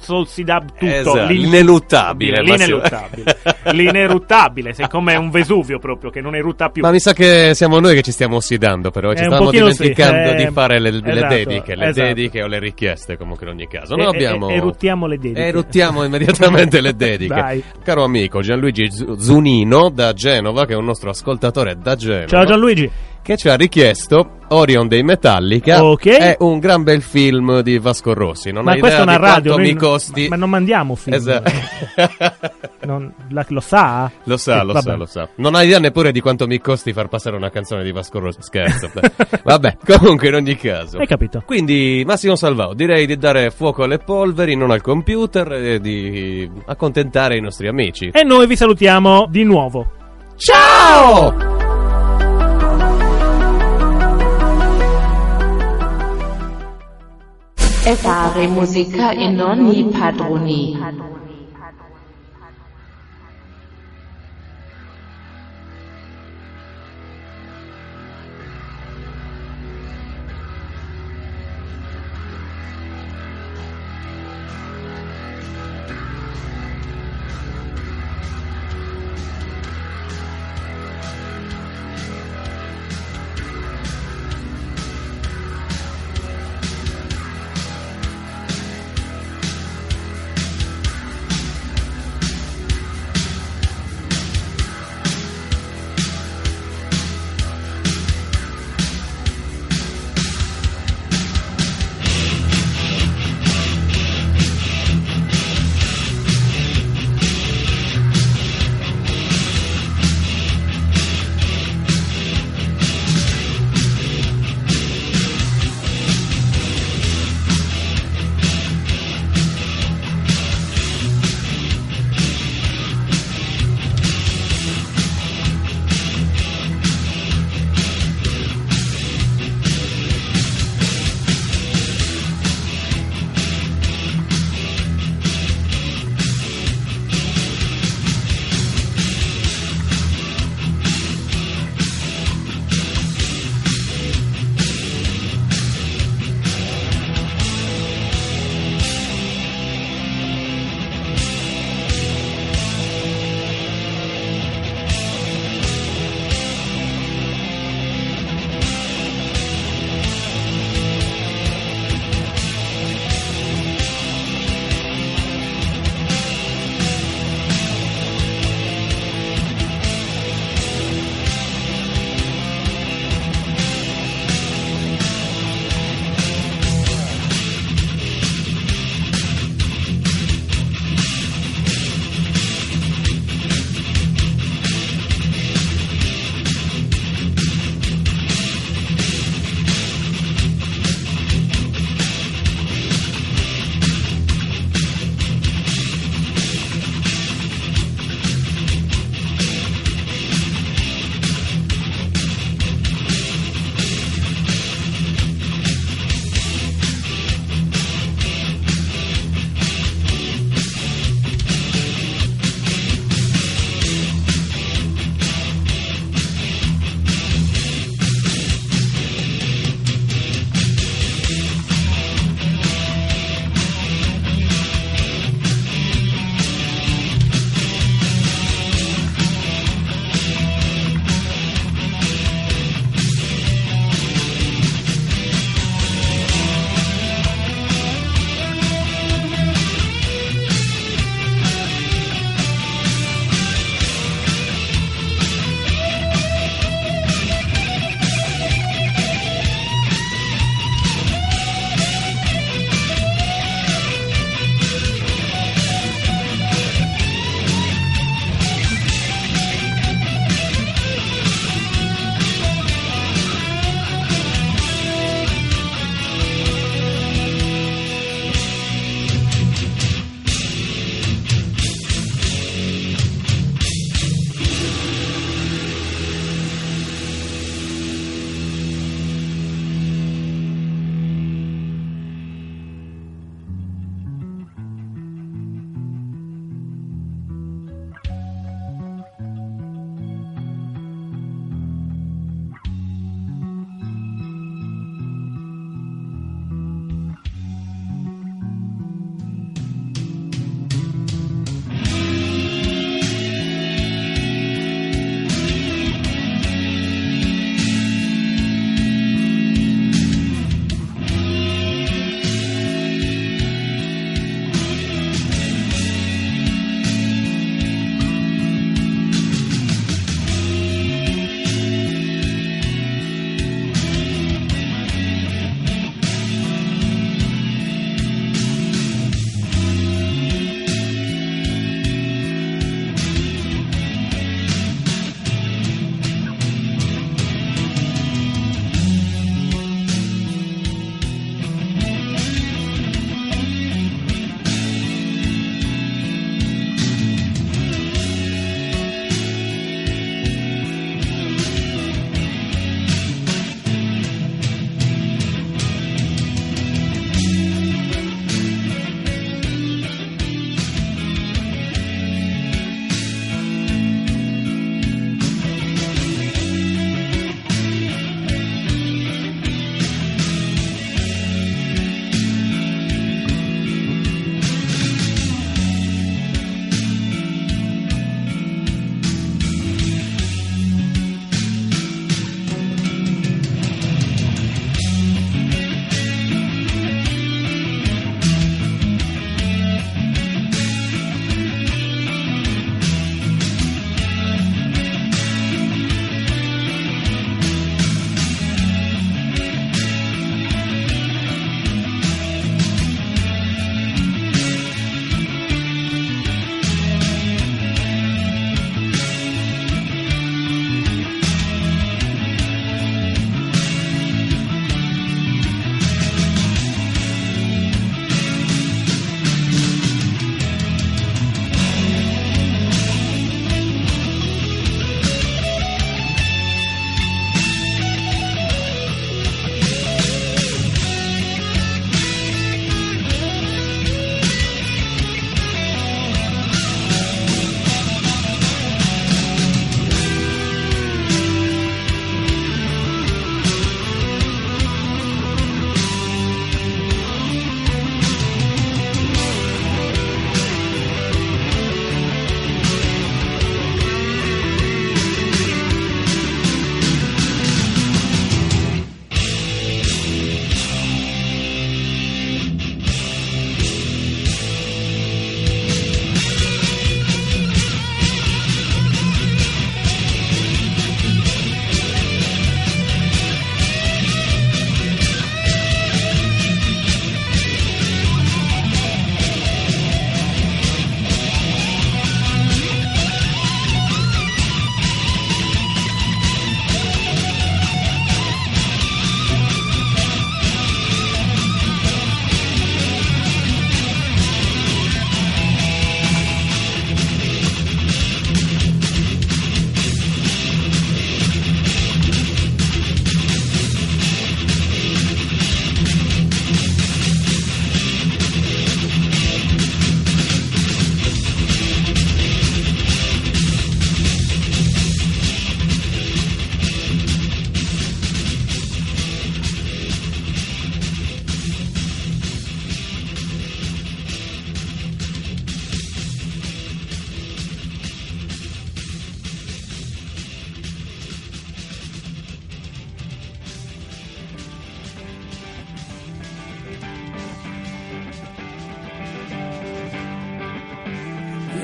tutto. 0.74 0.86
Esatto, 0.86 1.32
l'in- 1.32 1.42
l'ineluttabile. 1.42 2.42
L'ineluttabile. 2.42 3.38
L'ineruttabile, 3.72 4.74
siccome 4.74 5.14
è 5.14 5.18
un 5.18 5.30
Vesuvio 5.30 5.80
proprio 5.80 6.10
che 6.10 6.22
non 6.22 6.36
erutta 6.36 6.70
più. 6.70 6.82
Ma 6.82 6.92
mi 6.92 7.00
sa 7.00 7.14
che 7.14 7.54
siamo 7.54 7.80
noi 7.80 7.96
che 7.96 8.02
ci 8.02 8.12
stiamo 8.12 8.38
ossidando, 8.38 8.92
però 8.92 9.12
Eh, 9.12 9.18
ci 9.18 9.24
stavamo 9.24 9.46
pochino 9.46 9.70
sì, 9.72 9.78
dimenticando 9.78 10.32
eh, 10.32 10.36
di 10.36 10.52
fare 10.52 10.80
le, 10.80 10.92
le 10.92 11.12
esatto, 11.12 11.34
dediche, 11.34 11.76
le 11.76 11.88
esatto. 11.88 12.08
dediche 12.08 12.44
o 12.44 12.48
le 12.48 12.60
richieste, 12.60 13.18
comunque 13.18 13.46
in 13.46 13.54
ogni 13.54 13.68
caso. 13.68 13.94
E- 13.94 13.98
Noi 13.98 14.06
e- 14.06 14.10
abbiamo... 14.10 14.50
eruttiamo 14.50 15.08
le 15.08 15.18
dediche. 15.18 15.46
Eruttiamo 15.46 16.04
immediatamente 16.06 16.82
le 16.82 16.96
dediche. 16.96 17.34
Dai. 17.34 17.64
Caro 17.84 18.04
amico 18.04 18.42
Gianluigi 18.42 18.90
Zunino 19.18 19.90
da 19.90 20.14
Genova, 20.14 20.66
che 20.66 20.74
è 20.74 20.76
un 20.78 20.86
nostro 20.86 21.10
ascoltatore 21.10 21.78
da 21.82 21.96
Genova. 21.96 22.28
Ciao 22.28 22.46
Gianluigi. 22.46 22.90
Che 23.24 23.38
ci 23.38 23.48
ha 23.50 23.56
richiesto 23.56 24.40
Orion 24.50 24.88
dei 24.88 25.02
Metallica 25.02 25.84
Ok. 25.84 26.08
è 26.10 26.36
un 26.42 26.60
gran 26.60 26.84
bel 26.84 27.02
film 27.02 27.62
di 27.62 27.80
Vasco 27.80 28.14
Rossi 28.14 28.52
non 28.52 28.64
Ma 28.66 28.76
questa 28.78 29.00
è 29.00 29.02
una 29.02 29.16
di 29.16 29.22
radio. 29.24 29.58
mi 29.58 29.74
costi 29.74 30.28
Ma 30.28 30.36
non 30.36 30.50
mandiamo 30.50 30.94
film. 30.96 31.16
Esatto. 31.16 31.52
Non- 32.84 33.14
la- 33.30 33.46
lo 33.48 33.62
sa? 33.62 34.12
Lo 34.26 34.36
sa, 34.36 34.60
Eh, 34.62 34.66
lo 34.66 34.74
vabbè. 34.74 34.86
sa, 34.90 34.96
lo 34.98 35.06
sa. 35.06 35.30
Non 35.36 35.56
hai 35.56 35.68
idea 35.68 35.80
neppure 35.80 36.12
di 36.12 36.20
quanto 36.20 36.48
mi 36.48 36.60
costi 36.60 36.92
far 36.92 37.08
passare 37.08 37.38
una 37.38 37.50
canzone 37.50 37.82
di 37.82 37.94
Vasco 37.94 38.20
Rossi. 38.20 38.40
Scherzo. 38.42 38.92
Vabbè, 39.46 39.78
comunque 39.86 40.28
in 40.28 40.34
ogni 40.36 40.58
caso. 40.58 40.98
Hai 40.98 41.08
capito? 41.08 41.42
Quindi, 41.46 42.04
Massimo 42.06 42.36
Salvao, 42.36 42.74
direi 42.74 43.06
di 43.06 43.16
dare 43.16 43.52
fuoco 43.52 43.84
alle 43.84 44.00
polveri, 44.00 44.56
non 44.58 44.70
al 44.70 44.82
computer, 44.82 45.50
e 45.54 45.80
di 45.80 46.50
accontentare 46.66 47.38
i 47.38 47.42
nostri 47.42 47.70
amici. 47.70 48.10
E 48.14 48.24
noi 48.26 48.48
vi 48.48 48.58
salutiamo 48.58 49.28
di 49.30 49.44
nuovo. 49.46 49.88
Ciao! 50.36 51.53
E 57.86 57.96
fare 57.98 58.48
musica 58.48 59.12
in 59.12 59.36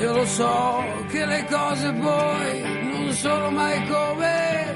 ogni 0.06 0.26
padroni. 0.26 0.26
so 0.26 1.06
che 1.08 1.26
le 1.26 1.44
cose 1.48 1.92
poi 1.92 2.62
non 2.92 3.12
sono 3.12 3.50
mai 3.50 3.86
come, 3.86 4.74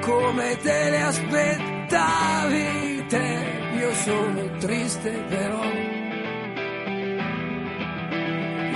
come 0.00 0.56
te 0.62 0.90
le 0.90 1.02
aspettavi 1.02 2.80
te. 3.08 3.58
Io 3.78 3.94
sono 3.94 4.50
triste 4.58 5.10
però, 5.28 5.64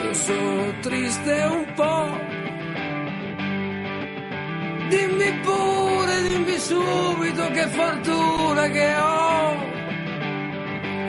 io 0.02 0.14
sono 0.14 0.72
triste 0.80 1.32
un 1.42 1.72
po'. 1.74 2.32
Dimmi 4.88 5.32
pure, 5.42 6.22
dimmi 6.28 6.58
subito 6.58 7.50
che 7.50 7.66
fortuna 7.68 8.68
che 8.68 8.94
ho. 8.96 9.72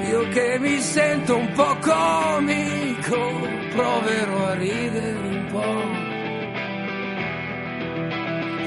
Io 0.10 0.28
che 0.30 0.58
mi 0.60 0.80
sento 0.80 1.36
un 1.36 1.52
po' 1.54 1.76
comico, 1.82 3.18
proverò 3.76 4.46
a 4.46 4.54
ridere 4.54 5.12
un 5.12 5.46
po'. 5.52 5.84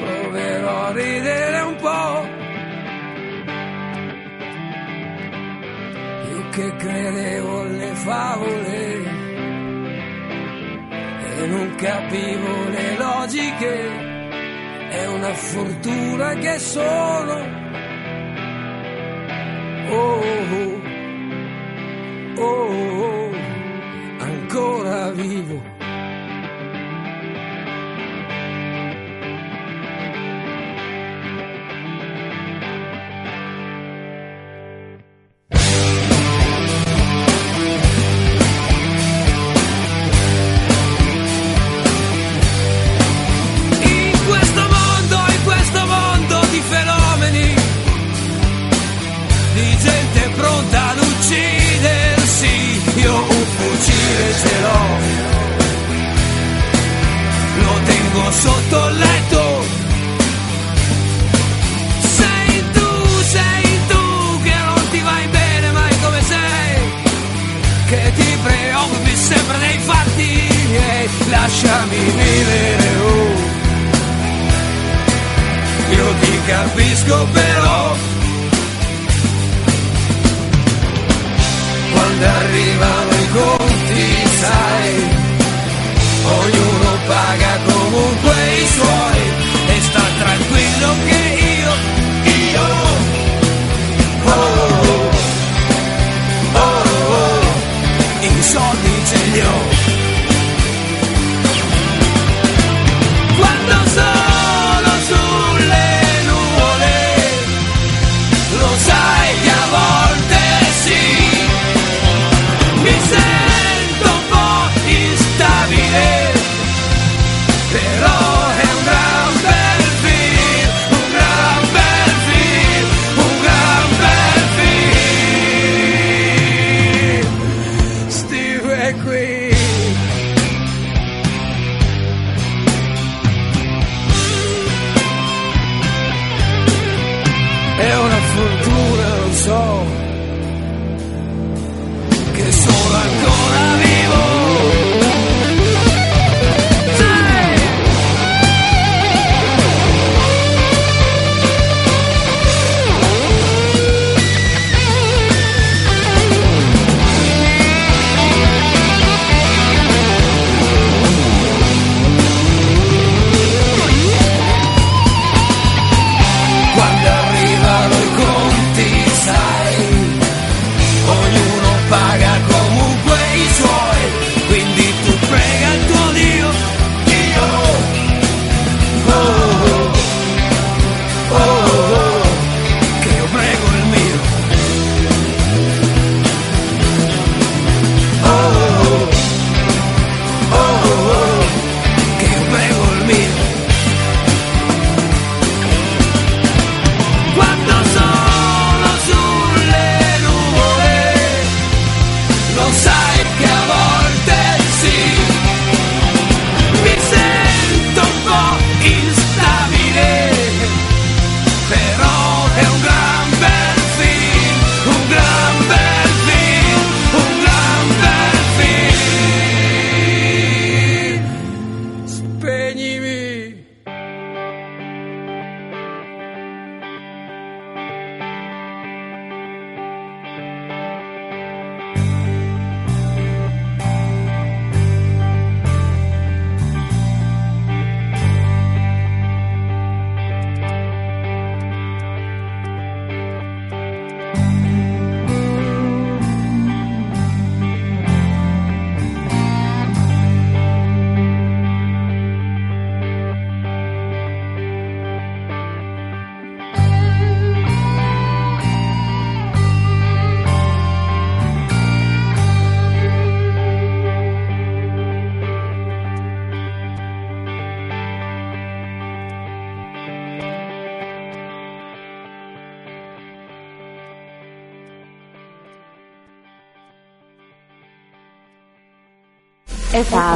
Proverò 0.05 0.85
a 0.85 0.93
ridere 0.93 1.61
un 1.61 1.77
po'. 1.77 2.29
Io 6.31 6.49
che 6.51 6.77
credevo 6.77 7.61
alle 7.63 7.95
favole 7.95 8.77
e 11.37 11.47
non 11.47 11.75
capivo 11.77 12.69
le 12.69 12.97
logiche. 12.97 14.07
È 14.91 15.07
una 15.07 15.35
fortuna 15.35 16.35
che 16.35 16.59
sono. 16.59 17.57
Oh, 19.91 20.21
oh, 20.51 20.81
oh, 22.37 22.45
oh, 22.45 23.05
oh, 23.05 23.18
ancora 24.59 25.13
vivo. 25.13 25.78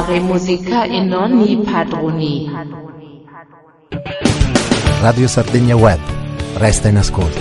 Fare 0.03 0.19
musica 0.19 0.83
in 0.83 1.13
ogni 1.13 1.57
padroni. 1.63 2.51
Radio 5.01 5.27
Sardegna 5.27 5.75
Web. 5.75 5.99
Resta 6.55 6.89
in 6.89 6.97
ascolto. 6.97 7.39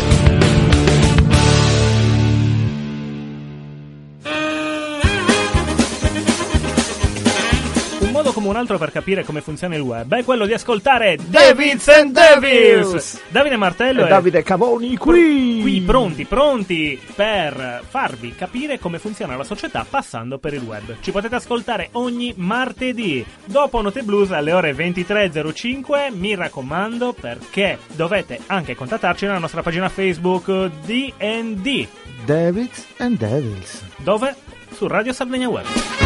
Un 8.01 8.11
modo 8.11 8.33
come 8.33 8.49
un 8.49 8.57
altro 8.57 8.79
per 8.79 8.91
capire 8.93 9.25
come 9.25 9.41
funziona 9.41 9.75
il 9.75 9.81
web 9.81 10.15
è 10.15 10.25
quello 10.25 10.47
di 10.47 10.53
ascoltare 10.53 11.19
Davids 11.25 11.89
and 11.89 12.13
Devils. 12.13 13.21
Davide 13.29 13.57
Martello 13.57 14.03
E 14.03 14.05
e 14.05 14.09
Davide 14.09 14.43
Cavoni 14.43 14.97
qui. 14.97 15.61
qui 15.63 15.72
pronti, 15.85 16.25
pronti 16.25 17.01
per 17.15 17.83
farvi 17.87 18.35
capire 18.35 18.79
come 18.79 18.99
funziona 18.99 19.37
la 19.37 19.45
società 19.45 19.87
passando 19.89 20.39
per 20.39 20.55
il 20.55 20.63
web. 20.63 20.97
Ci 21.01 21.11
potete 21.11 21.35
ascoltare 21.35 21.89
ogni 21.93 22.33
martedì 22.37 23.25
dopo 23.45 23.81
Note 23.81 24.03
Blues 24.03 24.31
alle 24.31 24.53
ore 24.53 24.73
23.05. 24.73 26.15
Mi 26.15 26.35
raccomando 26.35 27.13
perché 27.13 27.79
dovete 27.95 28.41
anche 28.47 28.75
contattarci 28.75 29.27
nella 29.27 29.39
nostra 29.39 29.63
pagina 29.63 29.89
Facebook 29.89 30.71
DD. 30.85 31.87
Davids 32.25 32.87
and 32.99 33.19
Devils. 33.19 33.85
Dove? 33.97 34.35
Su 34.71 34.87
Radio 34.87 35.13
Sardegna 35.13 35.49
Web. 35.49 36.02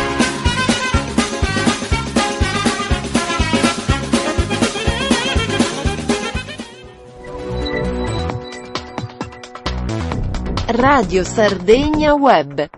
Radio 10.69 11.23
Sardegna 11.23 12.15
Web 12.17 12.69